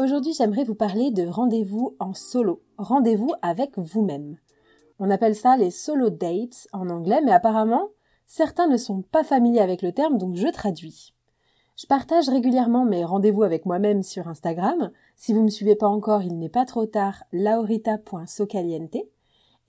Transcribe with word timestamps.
Aujourd'hui, 0.00 0.32
j'aimerais 0.32 0.64
vous 0.64 0.74
parler 0.74 1.10
de 1.10 1.26
rendez-vous 1.26 1.94
en 2.00 2.14
solo, 2.14 2.62
rendez-vous 2.78 3.34
avec 3.42 3.76
vous-même. 3.76 4.38
On 4.98 5.10
appelle 5.10 5.34
ça 5.34 5.58
les 5.58 5.70
solo 5.70 6.08
dates 6.08 6.68
en 6.72 6.88
anglais, 6.88 7.20
mais 7.22 7.32
apparemment, 7.32 7.90
certains 8.26 8.66
ne 8.66 8.78
sont 8.78 9.02
pas 9.02 9.24
familiers 9.24 9.60
avec 9.60 9.82
le 9.82 9.92
terme, 9.92 10.16
donc 10.16 10.36
je 10.36 10.48
traduis. 10.48 11.12
Je 11.76 11.86
partage 11.86 12.30
régulièrement 12.30 12.86
mes 12.86 13.04
rendez-vous 13.04 13.42
avec 13.42 13.66
moi-même 13.66 14.02
sur 14.02 14.26
Instagram. 14.26 14.90
Si 15.16 15.34
vous 15.34 15.40
ne 15.40 15.44
me 15.44 15.50
suivez 15.50 15.76
pas 15.76 15.88
encore, 15.88 16.22
il 16.22 16.38
n'est 16.38 16.48
pas 16.48 16.64
trop 16.64 16.86
tard, 16.86 17.22
laurita.socaliente. 17.32 18.96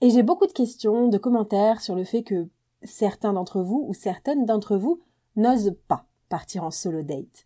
Et 0.00 0.08
j'ai 0.08 0.22
beaucoup 0.22 0.46
de 0.46 0.52
questions, 0.52 1.08
de 1.08 1.18
commentaires 1.18 1.82
sur 1.82 1.94
le 1.94 2.04
fait 2.04 2.22
que 2.22 2.48
certains 2.84 3.34
d'entre 3.34 3.60
vous 3.60 3.84
ou 3.86 3.92
certaines 3.92 4.46
d'entre 4.46 4.78
vous 4.78 5.02
n'osent 5.36 5.76
pas 5.88 6.06
partir 6.30 6.64
en 6.64 6.70
solo 6.70 7.02
date. 7.02 7.44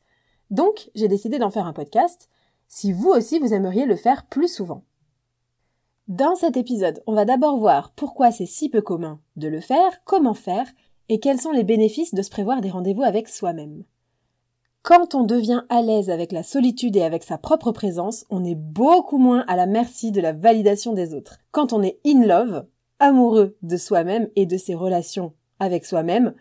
Donc, 0.53 0.89
j'ai 0.95 1.09
décidé 1.09 1.41
d'en 1.41 1.51
faire 1.51 1.67
un 1.67 1.73
podcast 1.73 2.29
si 2.69 2.93
vous 2.93 3.11
aussi 3.11 3.39
vous 3.39 3.55
aimeriez 3.55 3.87
le 3.87 3.97
faire 3.97 4.27
plus 4.27 4.49
souvent. 4.49 4.85
Dans 6.09 6.37
cet 6.37 6.57
épisode, 6.57 7.03
on 7.07 7.15
va 7.15 7.25
d'abord 7.25 7.59
voir 7.59 7.93
pourquoi 7.97 8.31
c'est 8.31 8.47
si 8.47 8.69
peu 8.69 8.81
commun 8.81 9.21
de 9.37 9.49
le 9.49 9.61
faire, 9.61 10.05
comment 10.05 10.35
faire, 10.35 10.67
et 11.09 11.21
quels 11.21 11.41
sont 11.41 11.53
les 11.53 11.65
bénéfices 11.65 12.15
de 12.15 12.23
se 12.23 12.31
prévoir 12.31 12.61
des 12.61 12.71
rendez-vous 12.71 13.03
avec 13.03 13.29
soi-même. 13.29 13.85
Quand 14.83 15.17
on 15.17 15.25
devient 15.25 15.65
à 15.69 15.83
l'aise 15.83 16.11
avec 16.11 16.31
la 16.31 16.45
solitude 16.45 16.97
et 16.97 17.03
avec 17.03 17.25
sa 17.25 17.39
propre 17.39 17.73
présence, 17.73 18.25
on 18.31 18.45
est 18.45 18.55
beaucoup 18.55 19.19
moins 19.19 19.45
à 19.49 19.57
la 19.57 19.67
merci 19.67 20.13
de 20.13 20.21
la 20.21 20.33
validation 20.33 20.93
des 20.93 21.13
autres. 21.13 21.39
Quand 21.51 21.73
on 21.73 21.83
est 21.83 21.99
in 22.07 22.25
love, 22.25 22.67
amoureux 23.01 23.57
de 23.63 23.77
soi-même 23.77 24.29
et 24.37 24.47
de 24.47 24.57
ses 24.57 24.75
relations 24.75 25.33
avec 25.59 25.85
soi-même, 25.85 26.35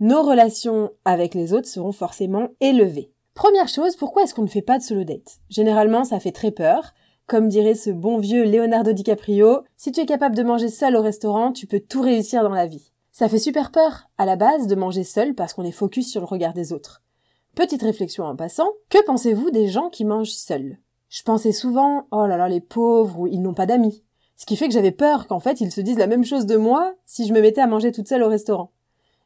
nos 0.00 0.22
relations 0.22 0.90
avec 1.04 1.34
les 1.34 1.52
autres 1.52 1.68
seront 1.68 1.92
forcément 1.92 2.48
élevées. 2.60 3.12
Première 3.34 3.68
chose, 3.68 3.96
pourquoi 3.96 4.22
est-ce 4.22 4.34
qu'on 4.34 4.42
ne 4.42 4.46
fait 4.46 4.62
pas 4.62 4.78
de 4.78 4.82
solo 4.82 5.04
date? 5.04 5.38
Généralement, 5.48 6.04
ça 6.04 6.20
fait 6.20 6.32
très 6.32 6.50
peur. 6.50 6.92
Comme 7.26 7.48
dirait 7.48 7.74
ce 7.74 7.88
bon 7.88 8.18
vieux 8.18 8.44
Leonardo 8.44 8.92
DiCaprio, 8.92 9.62
si 9.76 9.90
tu 9.90 10.00
es 10.00 10.06
capable 10.06 10.36
de 10.36 10.42
manger 10.42 10.68
seul 10.68 10.96
au 10.96 11.02
restaurant, 11.02 11.52
tu 11.52 11.66
peux 11.66 11.80
tout 11.80 12.02
réussir 12.02 12.42
dans 12.42 12.50
la 12.50 12.66
vie. 12.66 12.92
Ça 13.10 13.28
fait 13.28 13.38
super 13.38 13.70
peur, 13.70 14.10
à 14.18 14.26
la 14.26 14.36
base, 14.36 14.66
de 14.66 14.74
manger 14.74 15.04
seul 15.04 15.34
parce 15.34 15.54
qu'on 15.54 15.64
est 15.64 15.72
focus 15.72 16.10
sur 16.10 16.20
le 16.20 16.26
regard 16.26 16.52
des 16.52 16.72
autres. 16.72 17.02
Petite 17.54 17.82
réflexion 17.82 18.24
en 18.24 18.36
passant, 18.36 18.70
que 18.90 19.02
pensez-vous 19.04 19.50
des 19.50 19.68
gens 19.68 19.88
qui 19.88 20.04
mangent 20.04 20.32
seuls? 20.32 20.78
Je 21.08 21.22
pensais 21.22 21.52
souvent, 21.52 22.06
oh 22.10 22.26
là 22.26 22.36
là, 22.36 22.48
les 22.48 22.60
pauvres, 22.60 23.20
ou 23.20 23.26
ils 23.26 23.40
n'ont 23.40 23.54
pas 23.54 23.66
d'amis. 23.66 24.02
Ce 24.36 24.46
qui 24.46 24.56
fait 24.56 24.66
que 24.66 24.74
j'avais 24.74 24.92
peur 24.92 25.26
qu'en 25.26 25.40
fait 25.40 25.60
ils 25.60 25.70
se 25.70 25.80
disent 25.80 25.98
la 25.98 26.06
même 26.06 26.24
chose 26.24 26.46
de 26.46 26.56
moi 26.56 26.94
si 27.06 27.26
je 27.26 27.32
me 27.32 27.40
mettais 27.40 27.60
à 27.60 27.66
manger 27.66 27.92
toute 27.92 28.08
seule 28.08 28.22
au 28.22 28.28
restaurant. 28.28 28.72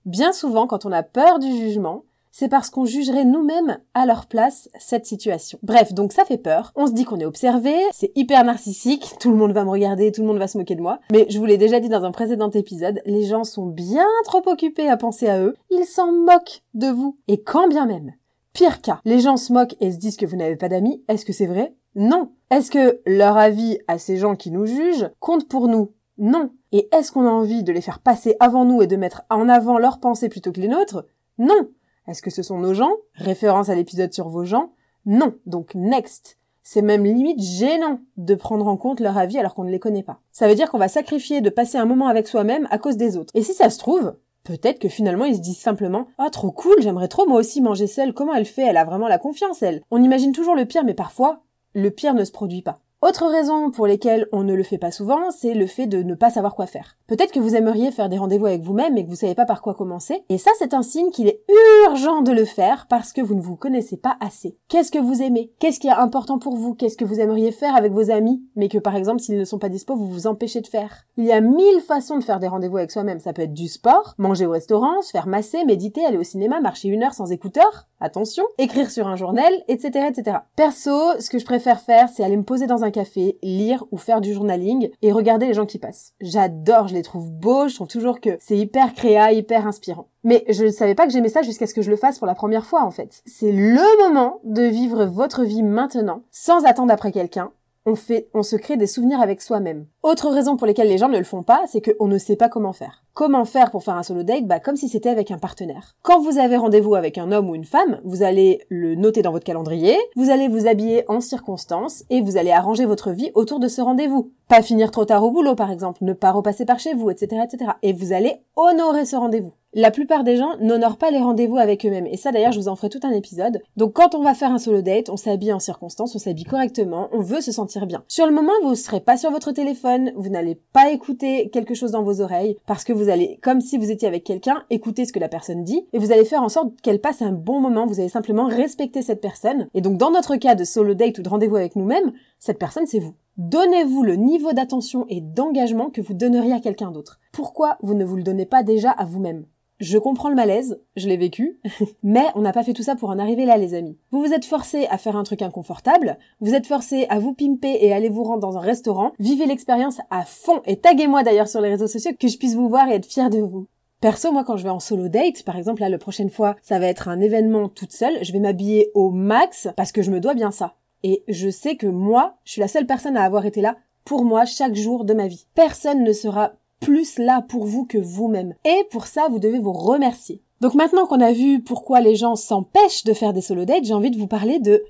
Bien 0.04 0.32
souvent, 0.32 0.66
quand 0.66 0.84
on 0.84 0.92
a 0.92 1.02
peur 1.02 1.38
du 1.38 1.50
jugement, 1.50 2.04
c'est 2.38 2.50
parce 2.50 2.68
qu'on 2.68 2.84
jugerait 2.84 3.24
nous-mêmes 3.24 3.78
à 3.94 4.04
leur 4.04 4.26
place 4.26 4.68
cette 4.78 5.06
situation. 5.06 5.58
Bref, 5.62 5.94
donc 5.94 6.12
ça 6.12 6.26
fait 6.26 6.36
peur. 6.36 6.70
On 6.76 6.86
se 6.86 6.92
dit 6.92 7.04
qu'on 7.04 7.18
est 7.18 7.24
observé, 7.24 7.74
c'est 7.92 8.12
hyper 8.14 8.44
narcissique, 8.44 9.14
tout 9.18 9.30
le 9.30 9.38
monde 9.38 9.52
va 9.52 9.64
me 9.64 9.70
regarder, 9.70 10.12
tout 10.12 10.20
le 10.20 10.26
monde 10.26 10.36
va 10.36 10.46
se 10.46 10.58
moquer 10.58 10.74
de 10.74 10.82
moi. 10.82 11.00
Mais 11.10 11.24
je 11.30 11.38
vous 11.38 11.46
l'ai 11.46 11.56
déjà 11.56 11.80
dit 11.80 11.88
dans 11.88 12.04
un 12.04 12.10
précédent 12.10 12.50
épisode, 12.50 13.00
les 13.06 13.24
gens 13.24 13.44
sont 13.44 13.64
bien 13.64 14.04
trop 14.24 14.42
occupés 14.44 14.86
à 14.86 14.98
penser 14.98 15.28
à 15.28 15.40
eux, 15.40 15.56
ils 15.70 15.86
s'en 15.86 16.12
moquent 16.12 16.62
de 16.74 16.88
vous. 16.88 17.16
Et 17.26 17.42
quand 17.42 17.68
bien 17.68 17.86
même. 17.86 18.12
Pire 18.52 18.82
cas, 18.82 19.00
les 19.06 19.20
gens 19.20 19.38
se 19.38 19.54
moquent 19.54 19.76
et 19.80 19.90
se 19.90 19.96
disent 19.96 20.18
que 20.18 20.26
vous 20.26 20.36
n'avez 20.36 20.56
pas 20.56 20.68
d'amis, 20.68 21.02
est-ce 21.08 21.24
que 21.24 21.32
c'est 21.32 21.46
vrai? 21.46 21.74
Non. 21.94 22.32
Est-ce 22.50 22.70
que 22.70 23.00
leur 23.06 23.38
avis 23.38 23.78
à 23.88 23.96
ces 23.96 24.18
gens 24.18 24.36
qui 24.36 24.50
nous 24.50 24.66
jugent 24.66 25.08
compte 25.20 25.48
pour 25.48 25.68
nous? 25.68 25.92
Non. 26.18 26.50
Et 26.72 26.86
est-ce 26.92 27.12
qu'on 27.12 27.26
a 27.26 27.30
envie 27.30 27.62
de 27.62 27.72
les 27.72 27.80
faire 27.80 28.00
passer 28.00 28.36
avant 28.40 28.66
nous 28.66 28.82
et 28.82 28.86
de 28.86 28.96
mettre 28.96 29.22
en 29.30 29.48
avant 29.48 29.78
leurs 29.78 30.00
pensées 30.00 30.28
plutôt 30.28 30.52
que 30.52 30.60
les 30.60 30.68
nôtres? 30.68 31.06
Non. 31.38 31.68
Est-ce 32.08 32.22
que 32.22 32.30
ce 32.30 32.42
sont 32.42 32.58
nos 32.58 32.74
gens? 32.74 32.92
Référence 33.14 33.68
à 33.68 33.74
l'épisode 33.74 34.12
sur 34.12 34.28
vos 34.28 34.44
gens? 34.44 34.72
Non. 35.06 35.34
Donc 35.46 35.74
next. 35.74 36.38
C'est 36.62 36.82
même 36.82 37.04
limite 37.04 37.40
gênant 37.40 38.00
de 38.16 38.34
prendre 38.34 38.66
en 38.66 38.76
compte 38.76 38.98
leur 39.00 39.16
avis 39.16 39.38
alors 39.38 39.54
qu'on 39.54 39.64
ne 39.64 39.70
les 39.70 39.78
connaît 39.78 40.02
pas. 40.02 40.18
Ça 40.32 40.48
veut 40.48 40.56
dire 40.56 40.70
qu'on 40.70 40.78
va 40.78 40.88
sacrifier 40.88 41.40
de 41.40 41.50
passer 41.50 41.78
un 41.78 41.84
moment 41.84 42.08
avec 42.08 42.26
soi-même 42.26 42.66
à 42.70 42.78
cause 42.78 42.96
des 42.96 43.16
autres. 43.16 43.32
Et 43.34 43.42
si 43.42 43.54
ça 43.54 43.70
se 43.70 43.78
trouve, 43.78 44.16
peut-être 44.42 44.80
que 44.80 44.88
finalement 44.88 45.26
ils 45.26 45.36
se 45.36 45.40
disent 45.40 45.60
simplement 45.60 46.08
"Ah 46.18 46.30
trop 46.30 46.50
cool, 46.50 46.74
j'aimerais 46.80 47.08
trop 47.08 47.26
moi 47.26 47.38
aussi 47.38 47.60
manger 47.60 47.86
seule. 47.86 48.12
Comment 48.14 48.34
elle 48.34 48.46
fait? 48.46 48.66
Elle 48.66 48.76
a 48.76 48.84
vraiment 48.84 49.06
la 49.06 49.18
confiance 49.18 49.62
elle." 49.62 49.82
On 49.92 50.02
imagine 50.02 50.32
toujours 50.32 50.56
le 50.56 50.64
pire 50.64 50.84
mais 50.84 50.94
parfois 50.94 51.42
le 51.74 51.90
pire 51.90 52.14
ne 52.14 52.24
se 52.24 52.32
produit 52.32 52.62
pas. 52.62 52.80
Autre 53.02 53.26
raison 53.26 53.70
pour 53.70 53.86
lesquelles 53.86 54.26
on 54.32 54.42
ne 54.42 54.54
le 54.54 54.62
fait 54.62 54.78
pas 54.78 54.90
souvent, 54.90 55.30
c'est 55.30 55.52
le 55.52 55.66
fait 55.66 55.86
de 55.86 56.02
ne 56.02 56.14
pas 56.14 56.30
savoir 56.30 56.54
quoi 56.54 56.64
faire. 56.64 56.96
Peut-être 57.06 57.30
que 57.30 57.38
vous 57.38 57.54
aimeriez 57.54 57.90
faire 57.90 58.08
des 58.08 58.16
rendez-vous 58.16 58.46
avec 58.46 58.62
vous-même 58.62 58.96
et 58.96 59.04
que 59.04 59.10
vous 59.10 59.16
savez 59.16 59.34
pas 59.34 59.44
par 59.44 59.60
quoi 59.60 59.74
commencer. 59.74 60.24
Et 60.30 60.38
ça, 60.38 60.50
c'est 60.58 60.72
un 60.72 60.82
signe 60.82 61.10
qu'il 61.10 61.28
est 61.28 61.44
urgent 61.86 62.22
de 62.22 62.32
le 62.32 62.46
faire 62.46 62.86
parce 62.88 63.12
que 63.12 63.20
vous 63.20 63.34
ne 63.34 63.42
vous 63.42 63.54
connaissez 63.54 63.98
pas 63.98 64.16
assez. 64.20 64.56
Qu'est-ce 64.68 64.90
que 64.90 64.98
vous 64.98 65.20
aimez? 65.20 65.52
Qu'est-ce 65.58 65.78
qui 65.78 65.88
est 65.88 65.92
important 65.92 66.38
pour 66.38 66.56
vous? 66.56 66.74
Qu'est-ce 66.74 66.96
que 66.96 67.04
vous 67.04 67.20
aimeriez 67.20 67.52
faire 67.52 67.76
avec 67.76 67.92
vos 67.92 68.10
amis? 68.10 68.42
Mais 68.56 68.68
que 68.68 68.78
par 68.78 68.96
exemple, 68.96 69.20
s'ils 69.20 69.38
ne 69.38 69.44
sont 69.44 69.58
pas 69.58 69.68
dispo, 69.68 69.94
vous 69.94 70.08
vous 70.08 70.26
empêchez 70.26 70.62
de 70.62 70.66
faire. 70.66 71.04
Il 71.18 71.24
y 71.24 71.32
a 71.32 71.42
mille 71.42 71.80
façons 71.86 72.16
de 72.16 72.24
faire 72.24 72.40
des 72.40 72.48
rendez-vous 72.48 72.78
avec 72.78 72.90
soi-même. 72.90 73.20
Ça 73.20 73.34
peut 73.34 73.42
être 73.42 73.52
du 73.52 73.68
sport, 73.68 74.14
manger 74.16 74.46
au 74.46 74.52
restaurant, 74.52 75.02
se 75.02 75.10
faire 75.10 75.26
masser, 75.26 75.66
méditer, 75.66 76.04
aller 76.06 76.18
au 76.18 76.24
cinéma, 76.24 76.60
marcher 76.60 76.88
une 76.88 77.04
heure 77.04 77.14
sans 77.14 77.30
écouteurs. 77.30 77.88
Attention. 78.00 78.44
Écrire 78.58 78.90
sur 78.90 79.06
un 79.06 79.16
journal, 79.16 79.52
etc., 79.68 80.08
etc. 80.08 80.38
Perso, 80.56 81.20
ce 81.20 81.30
que 81.30 81.38
je 81.38 81.44
préfère 81.44 81.80
faire, 81.80 82.08
c'est 82.08 82.24
aller 82.24 82.36
me 82.36 82.42
poser 82.42 82.66
dans 82.66 82.84
un 82.84 82.85
café, 82.90 83.38
lire 83.42 83.84
ou 83.90 83.96
faire 83.96 84.20
du 84.20 84.32
journaling 84.32 84.90
et 85.02 85.12
regarder 85.12 85.46
les 85.46 85.54
gens 85.54 85.66
qui 85.66 85.78
passent. 85.78 86.14
J'adore, 86.20 86.88
je 86.88 86.94
les 86.94 87.02
trouve 87.02 87.30
beaux, 87.30 87.68
je 87.68 87.74
trouve 87.74 87.88
toujours 87.88 88.20
que 88.20 88.36
c'est 88.40 88.56
hyper 88.56 88.94
créa, 88.94 89.32
hyper 89.32 89.66
inspirant. 89.66 90.08
Mais 90.24 90.44
je 90.48 90.64
ne 90.64 90.70
savais 90.70 90.94
pas 90.94 91.06
que 91.06 91.12
j'aimais 91.12 91.28
ça 91.28 91.42
jusqu'à 91.42 91.66
ce 91.66 91.74
que 91.74 91.82
je 91.82 91.90
le 91.90 91.96
fasse 91.96 92.18
pour 92.18 92.26
la 92.26 92.34
première 92.34 92.66
fois 92.66 92.84
en 92.84 92.90
fait. 92.90 93.22
C'est 93.26 93.52
le 93.52 94.08
moment 94.08 94.40
de 94.44 94.62
vivre 94.62 95.04
votre 95.04 95.44
vie 95.44 95.62
maintenant, 95.62 96.22
sans 96.30 96.64
attendre 96.64 96.92
après 96.92 97.12
quelqu'un, 97.12 97.52
on 97.86 97.94
fait, 97.94 98.28
on 98.34 98.42
se 98.42 98.56
crée 98.56 98.76
des 98.76 98.88
souvenirs 98.88 99.20
avec 99.20 99.40
soi-même. 99.40 99.86
Autre 100.02 100.28
raison 100.28 100.56
pour 100.56 100.66
lesquelles 100.66 100.88
les 100.88 100.98
gens 100.98 101.08
ne 101.08 101.18
le 101.18 101.24
font 101.24 101.42
pas, 101.42 101.62
c'est 101.66 101.80
qu'on 101.80 102.08
ne 102.08 102.18
sait 102.18 102.36
pas 102.36 102.48
comment 102.48 102.72
faire. 102.72 103.04
Comment 103.14 103.44
faire 103.44 103.70
pour 103.70 103.82
faire 103.82 103.94
un 103.94 104.02
solo 104.02 104.24
date? 104.24 104.46
Bah 104.46 104.60
comme 104.60 104.76
si 104.76 104.88
c'était 104.88 105.08
avec 105.08 105.30
un 105.30 105.38
partenaire. 105.38 105.96
Quand 106.02 106.20
vous 106.20 106.38
avez 106.38 106.56
rendez-vous 106.56 106.96
avec 106.96 107.16
un 107.16 107.32
homme 107.32 107.48
ou 107.48 107.54
une 107.54 107.64
femme, 107.64 108.00
vous 108.04 108.22
allez 108.22 108.60
le 108.68 108.94
noter 108.96 109.22
dans 109.22 109.32
votre 109.32 109.46
calendrier, 109.46 109.96
vous 110.16 110.30
allez 110.30 110.48
vous 110.48 110.66
habiller 110.66 111.04
en 111.08 111.20
circonstance 111.20 112.04
et 112.10 112.20
vous 112.20 112.36
allez 112.36 112.50
arranger 112.50 112.84
votre 112.84 113.12
vie 113.12 113.30
autour 113.34 113.60
de 113.60 113.68
ce 113.68 113.80
rendez-vous. 113.80 114.32
Pas 114.48 114.62
finir 114.62 114.90
trop 114.90 115.04
tard 115.04 115.24
au 115.24 115.30
boulot 115.30 115.54
par 115.54 115.70
exemple, 115.70 116.04
ne 116.04 116.12
pas 116.12 116.32
repasser 116.32 116.66
par 116.66 116.78
chez 116.78 116.94
vous, 116.94 117.10
etc., 117.10 117.42
etc. 117.44 117.70
Et 117.82 117.92
vous 117.92 118.12
allez 118.12 118.42
honorer 118.56 119.06
ce 119.06 119.16
rendez-vous. 119.16 119.54
La 119.78 119.90
plupart 119.90 120.24
des 120.24 120.38
gens 120.38 120.56
n'honorent 120.58 120.96
pas 120.96 121.10
les 121.10 121.18
rendez-vous 121.18 121.58
avec 121.58 121.84
eux-mêmes. 121.84 122.06
Et 122.06 122.16
ça, 122.16 122.32
d'ailleurs, 122.32 122.52
je 122.52 122.58
vous 122.58 122.68
en 122.68 122.76
ferai 122.76 122.88
tout 122.88 123.00
un 123.02 123.10
épisode. 123.10 123.60
Donc, 123.76 123.92
quand 123.92 124.14
on 124.14 124.22
va 124.22 124.32
faire 124.32 124.50
un 124.50 124.56
solo 124.56 124.80
date, 124.80 125.10
on 125.10 125.18
s'habille 125.18 125.52
en 125.52 125.58
circonstance, 125.58 126.14
on 126.14 126.18
s'habille 126.18 126.46
correctement, 126.46 127.10
on 127.12 127.20
veut 127.20 127.42
se 127.42 127.52
sentir 127.52 127.86
bien. 127.86 128.02
Sur 128.08 128.24
le 128.24 128.32
moment, 128.32 128.54
vous 128.62 128.74
serez 128.74 129.00
pas 129.00 129.18
sur 129.18 129.30
votre 129.30 129.52
téléphone, 129.52 130.12
vous 130.16 130.30
n'allez 130.30 130.54
pas 130.72 130.90
écouter 130.92 131.50
quelque 131.50 131.74
chose 131.74 131.90
dans 131.90 132.02
vos 132.02 132.22
oreilles, 132.22 132.56
parce 132.64 132.84
que 132.84 132.94
vous 132.94 133.10
allez, 133.10 133.38
comme 133.42 133.60
si 133.60 133.76
vous 133.76 133.90
étiez 133.90 134.08
avec 134.08 134.24
quelqu'un, 134.24 134.64
écouter 134.70 135.04
ce 135.04 135.12
que 135.12 135.18
la 135.18 135.28
personne 135.28 135.62
dit, 135.62 135.86
et 135.92 135.98
vous 135.98 136.10
allez 136.10 136.24
faire 136.24 136.42
en 136.42 136.48
sorte 136.48 136.80
qu'elle 136.80 137.02
passe 137.02 137.20
un 137.20 137.32
bon 137.32 137.60
moment, 137.60 137.84
vous 137.84 138.00
allez 138.00 138.08
simplement 138.08 138.46
respecter 138.46 139.02
cette 139.02 139.20
personne. 139.20 139.68
Et 139.74 139.82
donc, 139.82 139.98
dans 139.98 140.10
notre 140.10 140.36
cas 140.36 140.54
de 140.54 140.64
solo 140.64 140.94
date 140.94 141.18
ou 141.18 141.22
de 141.22 141.28
rendez-vous 141.28 141.56
avec 141.56 141.76
nous-mêmes, 141.76 142.14
cette 142.38 142.58
personne, 142.58 142.86
c'est 142.86 142.98
vous. 142.98 143.12
Donnez-vous 143.36 144.04
le 144.04 144.16
niveau 144.16 144.54
d'attention 144.54 145.04
et 145.10 145.20
d'engagement 145.20 145.90
que 145.90 146.00
vous 146.00 146.14
donneriez 146.14 146.54
à 146.54 146.60
quelqu'un 146.60 146.92
d'autre. 146.92 147.20
Pourquoi 147.30 147.76
vous 147.82 147.92
ne 147.92 148.06
vous 148.06 148.16
le 148.16 148.22
donnez 148.22 148.46
pas 148.46 148.62
déjà 148.62 148.90
à 148.90 149.04
vous-même? 149.04 149.44
Je 149.78 149.98
comprends 149.98 150.28
le 150.28 150.34
malaise, 150.34 150.80
je 150.96 151.08
l'ai 151.08 151.16
vécu, 151.16 151.60
mais 152.02 152.24
on 152.34 152.40
n'a 152.40 152.52
pas 152.52 152.62
fait 152.62 152.72
tout 152.72 152.82
ça 152.82 152.96
pour 152.96 153.10
en 153.10 153.18
arriver 153.18 153.44
là, 153.44 153.56
les 153.56 153.74
amis. 153.74 153.98
Vous 154.10 154.22
vous 154.22 154.32
êtes 154.32 154.44
forcé 154.44 154.86
à 154.86 154.98
faire 154.98 155.16
un 155.16 155.22
truc 155.22 155.42
inconfortable, 155.42 156.18
vous 156.40 156.54
êtes 156.54 156.66
forcé 156.66 157.06
à 157.08 157.18
vous 157.18 157.34
pimper 157.34 157.78
et 157.80 157.92
aller 157.92 158.08
vous 158.08 158.24
rendre 158.24 158.40
dans 158.40 158.56
un 158.56 158.60
restaurant, 158.60 159.12
vivez 159.18 159.46
l'expérience 159.46 160.00
à 160.10 160.24
fond 160.24 160.62
et 160.66 160.76
taguez-moi 160.76 161.22
d'ailleurs 161.22 161.48
sur 161.48 161.60
les 161.60 161.70
réseaux 161.70 161.86
sociaux 161.86 162.12
que 162.18 162.28
je 162.28 162.38
puisse 162.38 162.54
vous 162.54 162.68
voir 162.68 162.88
et 162.88 162.94
être 162.94 163.06
fier 163.06 163.30
de 163.30 163.38
vous. 163.38 163.66
Perso, 164.00 164.30
moi, 164.30 164.44
quand 164.44 164.58
je 164.58 164.62
vais 164.62 164.70
en 164.70 164.78
solo 164.78 165.08
date, 165.08 165.42
par 165.42 165.56
exemple, 165.56 165.80
là, 165.80 165.88
la 165.88 165.98
prochaine 165.98 166.28
fois, 166.28 166.56
ça 166.62 166.78
va 166.78 166.86
être 166.86 167.08
un 167.08 167.20
événement 167.20 167.68
toute 167.68 167.92
seule, 167.92 168.22
je 168.22 168.32
vais 168.32 168.40
m'habiller 168.40 168.90
au 168.94 169.10
max 169.10 169.68
parce 169.74 169.90
que 169.90 170.02
je 170.02 170.10
me 170.10 170.20
dois 170.20 170.34
bien 170.34 170.50
ça. 170.50 170.74
Et 171.02 171.24
je 171.28 171.48
sais 171.48 171.76
que 171.76 171.86
moi, 171.86 172.36
je 172.44 172.52
suis 172.52 172.60
la 172.60 172.68
seule 172.68 172.86
personne 172.86 173.16
à 173.16 173.22
avoir 173.22 173.46
été 173.46 173.60
là 173.60 173.76
pour 174.04 174.24
moi 174.24 174.44
chaque 174.44 174.74
jour 174.74 175.04
de 175.04 175.14
ma 175.14 175.26
vie. 175.26 175.46
Personne 175.54 176.04
ne 176.04 176.12
sera 176.12 176.52
plus 176.80 177.18
là 177.18 177.42
pour 177.42 177.66
vous 177.66 177.84
que 177.84 177.98
vous-même. 177.98 178.54
Et 178.64 178.86
pour 178.90 179.06
ça, 179.06 179.28
vous 179.30 179.38
devez 179.38 179.58
vous 179.58 179.72
remercier. 179.72 180.42
Donc 180.60 180.74
maintenant 180.74 181.06
qu'on 181.06 181.20
a 181.20 181.32
vu 181.32 181.62
pourquoi 181.62 182.00
les 182.00 182.16
gens 182.16 182.36
s'empêchent 182.36 183.04
de 183.04 183.12
faire 183.12 183.32
des 183.32 183.42
solo 183.42 183.64
dates, 183.64 183.84
j'ai 183.84 183.94
envie 183.94 184.10
de 184.10 184.18
vous 184.18 184.26
parler 184.26 184.58
de 184.58 184.84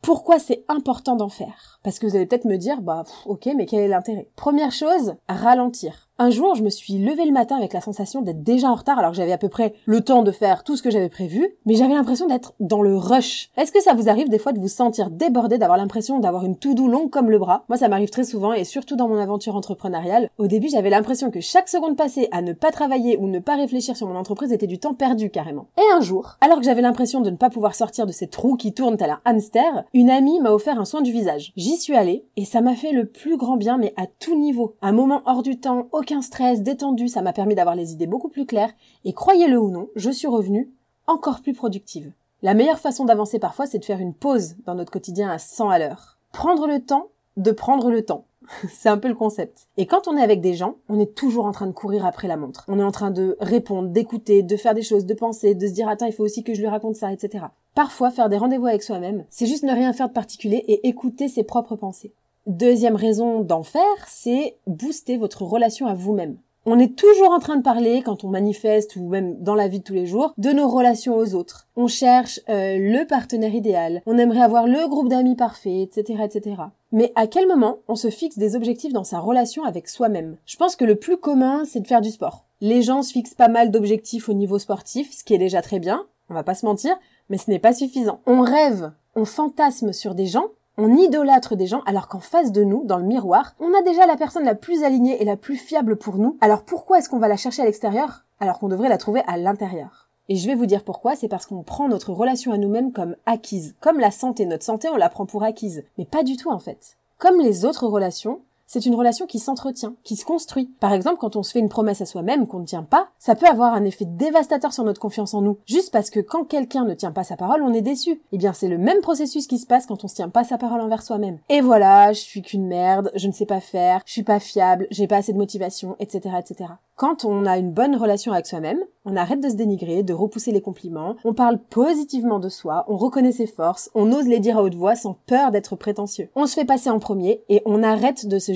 pourquoi 0.00 0.40
c'est 0.40 0.64
important 0.68 1.14
d'en 1.14 1.28
faire. 1.28 1.78
Parce 1.84 1.98
que 1.98 2.06
vous 2.06 2.16
allez 2.16 2.26
peut-être 2.26 2.44
me 2.44 2.56
dire, 2.56 2.82
bah 2.82 3.04
ok, 3.26 3.48
mais 3.56 3.66
quel 3.66 3.80
est 3.80 3.88
l'intérêt? 3.88 4.28
Première 4.34 4.72
chose, 4.72 5.14
ralentir. 5.28 6.08
Un 6.18 6.28
jour, 6.28 6.54
je 6.54 6.62
me 6.62 6.68
suis 6.68 6.98
levée 6.98 7.24
le 7.24 7.32
matin 7.32 7.56
avec 7.56 7.72
la 7.72 7.80
sensation 7.80 8.20
d'être 8.20 8.42
déjà 8.42 8.68
en 8.68 8.74
retard 8.74 8.98
alors 8.98 9.12
que 9.12 9.16
j'avais 9.16 9.32
à 9.32 9.38
peu 9.38 9.48
près 9.48 9.74
le 9.86 10.02
temps 10.02 10.22
de 10.22 10.30
faire 10.30 10.62
tout 10.62 10.76
ce 10.76 10.82
que 10.82 10.90
j'avais 10.90 11.08
prévu, 11.08 11.56
mais 11.64 11.74
j'avais 11.74 11.94
l'impression 11.94 12.26
d'être 12.26 12.52
dans 12.60 12.82
le 12.82 12.96
rush. 12.96 13.48
Est-ce 13.56 13.72
que 13.72 13.80
ça 13.80 13.94
vous 13.94 14.10
arrive 14.10 14.28
des 14.28 14.38
fois 14.38 14.52
de 14.52 14.60
vous 14.60 14.68
sentir 14.68 15.10
débordé, 15.10 15.56
d'avoir 15.56 15.78
l'impression 15.78 16.18
d'avoir 16.18 16.44
une 16.44 16.56
to-do 16.56 16.86
longue 16.86 17.08
comme 17.08 17.30
le 17.30 17.38
bras? 17.38 17.64
Moi, 17.70 17.78
ça 17.78 17.88
m'arrive 17.88 18.10
très 18.10 18.24
souvent 18.24 18.52
et 18.52 18.64
surtout 18.64 18.94
dans 18.94 19.08
mon 19.08 19.16
aventure 19.16 19.56
entrepreneuriale. 19.56 20.28
Au 20.36 20.48
début, 20.48 20.68
j'avais 20.68 20.90
l'impression 20.90 21.30
que 21.30 21.40
chaque 21.40 21.70
seconde 21.70 21.96
passée 21.96 22.28
à 22.30 22.42
ne 22.42 22.52
pas 22.52 22.72
travailler 22.72 23.16
ou 23.16 23.26
ne 23.26 23.38
pas 23.38 23.56
réfléchir 23.56 23.96
sur 23.96 24.06
mon 24.06 24.16
entreprise 24.16 24.52
était 24.52 24.66
du 24.66 24.78
temps 24.78 24.94
perdu 24.94 25.30
carrément. 25.30 25.68
Et 25.78 25.96
un 25.96 26.02
jour, 26.02 26.36
alors 26.42 26.58
que 26.58 26.64
j'avais 26.64 26.82
l'impression 26.82 27.22
de 27.22 27.30
ne 27.30 27.36
pas 27.36 27.48
pouvoir 27.48 27.74
sortir 27.74 28.04
de 28.04 28.12
cette 28.12 28.36
roue 28.36 28.56
qui 28.56 28.74
tourne 28.74 28.98
tel 28.98 29.10
un 29.10 29.20
hamster, 29.24 29.84
une 29.94 30.10
amie 30.10 30.40
m'a 30.40 30.52
offert 30.52 30.78
un 30.78 30.84
soin 30.84 31.00
du 31.00 31.10
visage. 31.10 31.52
J'y 31.56 31.78
suis 31.78 31.96
allée 31.96 32.26
et 32.36 32.44
ça 32.44 32.60
m'a 32.60 32.76
fait 32.76 32.92
le 32.92 33.06
plus 33.06 33.38
grand 33.38 33.56
bien 33.56 33.78
mais 33.78 33.94
à 33.96 34.06
tout 34.06 34.38
niveau. 34.38 34.74
Un 34.82 34.92
moment 34.92 35.22
hors 35.24 35.42
du 35.42 35.58
temps, 35.58 35.88
aucun 36.02 36.20
stress, 36.20 36.62
détendu, 36.62 37.06
ça 37.06 37.22
m'a 37.22 37.32
permis 37.32 37.54
d'avoir 37.54 37.76
les 37.76 37.92
idées 37.92 38.08
beaucoup 38.08 38.28
plus 38.28 38.44
claires, 38.44 38.72
et 39.04 39.12
croyez-le 39.12 39.56
ou 39.56 39.70
non, 39.70 39.88
je 39.94 40.10
suis 40.10 40.26
revenue 40.26 40.68
encore 41.06 41.42
plus 41.42 41.52
productive. 41.52 42.10
La 42.42 42.54
meilleure 42.54 42.80
façon 42.80 43.04
d'avancer 43.04 43.38
parfois, 43.38 43.66
c'est 43.66 43.78
de 43.78 43.84
faire 43.84 44.00
une 44.00 44.12
pause 44.12 44.56
dans 44.66 44.74
notre 44.74 44.90
quotidien 44.90 45.30
à 45.30 45.38
100 45.38 45.70
à 45.70 45.78
l'heure. 45.78 46.18
Prendre 46.32 46.66
le 46.66 46.80
temps 46.80 47.06
de 47.36 47.52
prendre 47.52 47.88
le 47.88 48.04
temps. 48.04 48.24
c'est 48.68 48.88
un 48.88 48.98
peu 48.98 49.06
le 49.06 49.14
concept. 49.14 49.68
Et 49.76 49.86
quand 49.86 50.08
on 50.08 50.16
est 50.16 50.22
avec 50.22 50.40
des 50.40 50.54
gens, 50.54 50.74
on 50.88 50.98
est 50.98 51.14
toujours 51.14 51.46
en 51.46 51.52
train 51.52 51.68
de 51.68 51.72
courir 51.72 52.04
après 52.04 52.26
la 52.26 52.36
montre. 52.36 52.64
On 52.66 52.80
est 52.80 52.84
en 52.84 52.90
train 52.90 53.12
de 53.12 53.36
répondre, 53.38 53.88
d'écouter, 53.88 54.42
de 54.42 54.56
faire 54.56 54.74
des 54.74 54.82
choses, 54.82 55.06
de 55.06 55.14
penser, 55.14 55.54
de 55.54 55.68
se 55.68 55.72
dire 55.72 55.88
attends, 55.88 56.06
il 56.06 56.12
faut 56.12 56.24
aussi 56.24 56.42
que 56.42 56.52
je 56.52 56.60
lui 56.60 56.66
raconte 56.66 56.96
ça, 56.96 57.12
etc. 57.12 57.44
Parfois, 57.76 58.10
faire 58.10 58.28
des 58.28 58.38
rendez-vous 58.38 58.66
avec 58.66 58.82
soi-même, 58.82 59.24
c'est 59.30 59.46
juste 59.46 59.62
ne 59.62 59.72
rien 59.72 59.92
faire 59.92 60.08
de 60.08 60.14
particulier 60.14 60.64
et 60.66 60.88
écouter 60.88 61.28
ses 61.28 61.44
propres 61.44 61.76
pensées. 61.76 62.12
Deuxième 62.46 62.96
raison 62.96 63.40
d'en 63.40 63.62
faire, 63.62 63.82
c'est 64.08 64.56
booster 64.66 65.16
votre 65.16 65.42
relation 65.42 65.86
à 65.86 65.94
vous-même. 65.94 66.38
On 66.66 66.80
est 66.80 66.96
toujours 66.96 67.30
en 67.30 67.38
train 67.38 67.56
de 67.56 67.62
parler, 67.62 68.02
quand 68.02 68.24
on 68.24 68.28
manifeste 68.28 68.96
ou 68.96 69.08
même 69.08 69.36
dans 69.40 69.54
la 69.54 69.68
vie 69.68 69.78
de 69.78 69.84
tous 69.84 69.94
les 69.94 70.06
jours, 70.06 70.32
de 70.38 70.50
nos 70.50 70.68
relations 70.68 71.16
aux 71.16 71.34
autres. 71.34 71.68
On 71.76 71.86
cherche 71.86 72.40
euh, 72.48 72.78
le 72.78 73.04
partenaire 73.06 73.54
idéal, 73.54 74.02
on 74.06 74.18
aimerait 74.18 74.42
avoir 74.42 74.66
le 74.66 74.88
groupe 74.88 75.08
d'amis 75.08 75.36
parfait, 75.36 75.82
etc., 75.82 76.20
etc. 76.24 76.62
Mais 76.90 77.12
à 77.14 77.28
quel 77.28 77.46
moment 77.46 77.78
on 77.86 77.96
se 77.96 78.10
fixe 78.10 78.38
des 78.38 78.56
objectifs 78.56 78.92
dans 78.92 79.04
sa 79.04 79.20
relation 79.20 79.64
avec 79.64 79.88
soi-même? 79.88 80.36
Je 80.44 80.56
pense 80.56 80.74
que 80.74 80.84
le 80.84 80.96
plus 80.96 81.16
commun, 81.18 81.64
c'est 81.64 81.80
de 81.80 81.86
faire 81.86 82.00
du 82.00 82.10
sport. 82.10 82.44
Les 82.60 82.82
gens 82.82 83.02
se 83.02 83.12
fixent 83.12 83.34
pas 83.34 83.48
mal 83.48 83.70
d'objectifs 83.70 84.28
au 84.28 84.34
niveau 84.34 84.58
sportif, 84.58 85.12
ce 85.12 85.22
qui 85.22 85.34
est 85.34 85.38
déjà 85.38 85.62
très 85.62 85.78
bien, 85.78 86.06
on 86.28 86.34
va 86.34 86.44
pas 86.44 86.54
se 86.54 86.66
mentir, 86.66 86.96
mais 87.28 87.38
ce 87.38 87.50
n'est 87.50 87.58
pas 87.58 87.72
suffisant. 87.72 88.20
On 88.26 88.40
rêve, 88.40 88.92
on 89.14 89.24
fantasme 89.24 89.92
sur 89.92 90.14
des 90.14 90.26
gens, 90.26 90.46
on 90.82 90.96
idolâtre 90.96 91.54
des 91.54 91.68
gens 91.68 91.82
alors 91.86 92.08
qu'en 92.08 92.18
face 92.18 92.50
de 92.50 92.64
nous, 92.64 92.82
dans 92.84 92.98
le 92.98 93.04
miroir, 93.04 93.54
on 93.60 93.72
a 93.72 93.82
déjà 93.82 94.04
la 94.04 94.16
personne 94.16 94.44
la 94.44 94.56
plus 94.56 94.82
alignée 94.82 95.22
et 95.22 95.24
la 95.24 95.36
plus 95.36 95.56
fiable 95.56 95.94
pour 95.94 96.18
nous. 96.18 96.36
Alors 96.40 96.64
pourquoi 96.64 96.98
est-ce 96.98 97.08
qu'on 97.08 97.20
va 97.20 97.28
la 97.28 97.36
chercher 97.36 97.62
à 97.62 97.64
l'extérieur 97.64 98.24
alors 98.40 98.58
qu'on 98.58 98.66
devrait 98.66 98.88
la 98.88 98.98
trouver 98.98 99.22
à 99.28 99.36
l'intérieur? 99.36 100.08
Et 100.28 100.34
je 100.34 100.46
vais 100.48 100.56
vous 100.56 100.66
dire 100.66 100.82
pourquoi, 100.82 101.14
c'est 101.14 101.28
parce 101.28 101.46
qu'on 101.46 101.62
prend 101.62 101.88
notre 101.88 102.12
relation 102.12 102.50
à 102.50 102.58
nous-mêmes 102.58 102.92
comme 102.92 103.14
acquise. 103.26 103.76
Comme 103.80 104.00
la 104.00 104.10
santé, 104.10 104.44
notre 104.44 104.64
santé 104.64 104.88
on 104.88 104.96
la 104.96 105.08
prend 105.08 105.24
pour 105.24 105.44
acquise. 105.44 105.84
Mais 105.98 106.04
pas 106.04 106.24
du 106.24 106.36
tout 106.36 106.50
en 106.50 106.58
fait. 106.58 106.96
Comme 107.18 107.38
les 107.38 107.64
autres 107.64 107.86
relations, 107.86 108.40
c'est 108.72 108.86
une 108.86 108.94
relation 108.94 109.26
qui 109.26 109.38
s'entretient, 109.38 109.96
qui 110.02 110.16
se 110.16 110.24
construit. 110.24 110.70
Par 110.80 110.94
exemple, 110.94 111.18
quand 111.18 111.36
on 111.36 111.42
se 111.42 111.52
fait 111.52 111.58
une 111.58 111.68
promesse 111.68 112.00
à 112.00 112.06
soi-même 112.06 112.46
qu'on 112.46 112.60
ne 112.60 112.64
tient 112.64 112.84
pas, 112.84 113.08
ça 113.18 113.34
peut 113.34 113.46
avoir 113.46 113.74
un 113.74 113.84
effet 113.84 114.06
dévastateur 114.06 114.72
sur 114.72 114.82
notre 114.82 114.98
confiance 114.98 115.34
en 115.34 115.42
nous. 115.42 115.58
Juste 115.66 115.92
parce 115.92 116.08
que 116.08 116.20
quand 116.20 116.44
quelqu'un 116.44 116.86
ne 116.86 116.94
tient 116.94 117.12
pas 117.12 117.22
sa 117.22 117.36
parole, 117.36 117.62
on 117.62 117.74
est 117.74 117.82
déçu. 117.82 118.22
Eh 118.32 118.38
bien, 118.38 118.54
c'est 118.54 118.68
le 118.68 118.78
même 118.78 119.02
processus 119.02 119.46
qui 119.46 119.58
se 119.58 119.66
passe 119.66 119.84
quand 119.84 120.04
on 120.04 120.08
se 120.08 120.14
tient 120.14 120.30
pas 120.30 120.44
sa 120.44 120.56
parole 120.56 120.80
envers 120.80 121.02
soi-même. 121.02 121.38
Et 121.50 121.60
voilà, 121.60 122.14
je 122.14 122.20
suis 122.20 122.40
qu'une 122.40 122.66
merde, 122.66 123.10
je 123.14 123.26
ne 123.26 123.32
sais 123.32 123.44
pas 123.44 123.60
faire, 123.60 124.00
je 124.06 124.12
suis 124.12 124.22
pas 124.22 124.40
fiable, 124.40 124.86
j'ai 124.90 125.06
pas 125.06 125.16
assez 125.16 125.34
de 125.34 125.38
motivation, 125.38 125.94
etc., 126.00 126.36
etc. 126.38 126.70
Quand 126.96 127.24
on 127.24 127.46
a 127.46 127.58
une 127.58 127.72
bonne 127.72 127.96
relation 127.96 128.32
avec 128.32 128.46
soi-même, 128.46 128.78
on 129.04 129.16
arrête 129.16 129.40
de 129.40 129.48
se 129.48 129.56
dénigrer, 129.56 130.02
de 130.02 130.12
repousser 130.12 130.52
les 130.52 130.60
compliments, 130.60 131.16
on 131.24 131.34
parle 131.34 131.58
positivement 131.58 132.38
de 132.38 132.48
soi, 132.48 132.84
on 132.86 132.96
reconnaît 132.96 133.32
ses 133.32 133.46
forces, 133.46 133.90
on 133.94 134.12
ose 134.12 134.28
les 134.28 134.38
dire 134.38 134.58
à 134.58 134.62
haute 134.62 134.76
voix 134.76 134.94
sans 134.94 135.16
peur 135.26 135.50
d'être 135.50 135.74
prétentieux. 135.74 136.28
On 136.36 136.46
se 136.46 136.54
fait 136.54 136.64
passer 136.64 136.90
en 136.90 137.00
premier 137.00 137.42
et 137.48 137.62
on 137.66 137.82
arrête 137.82 138.26
de 138.26 138.38
se 138.38 138.52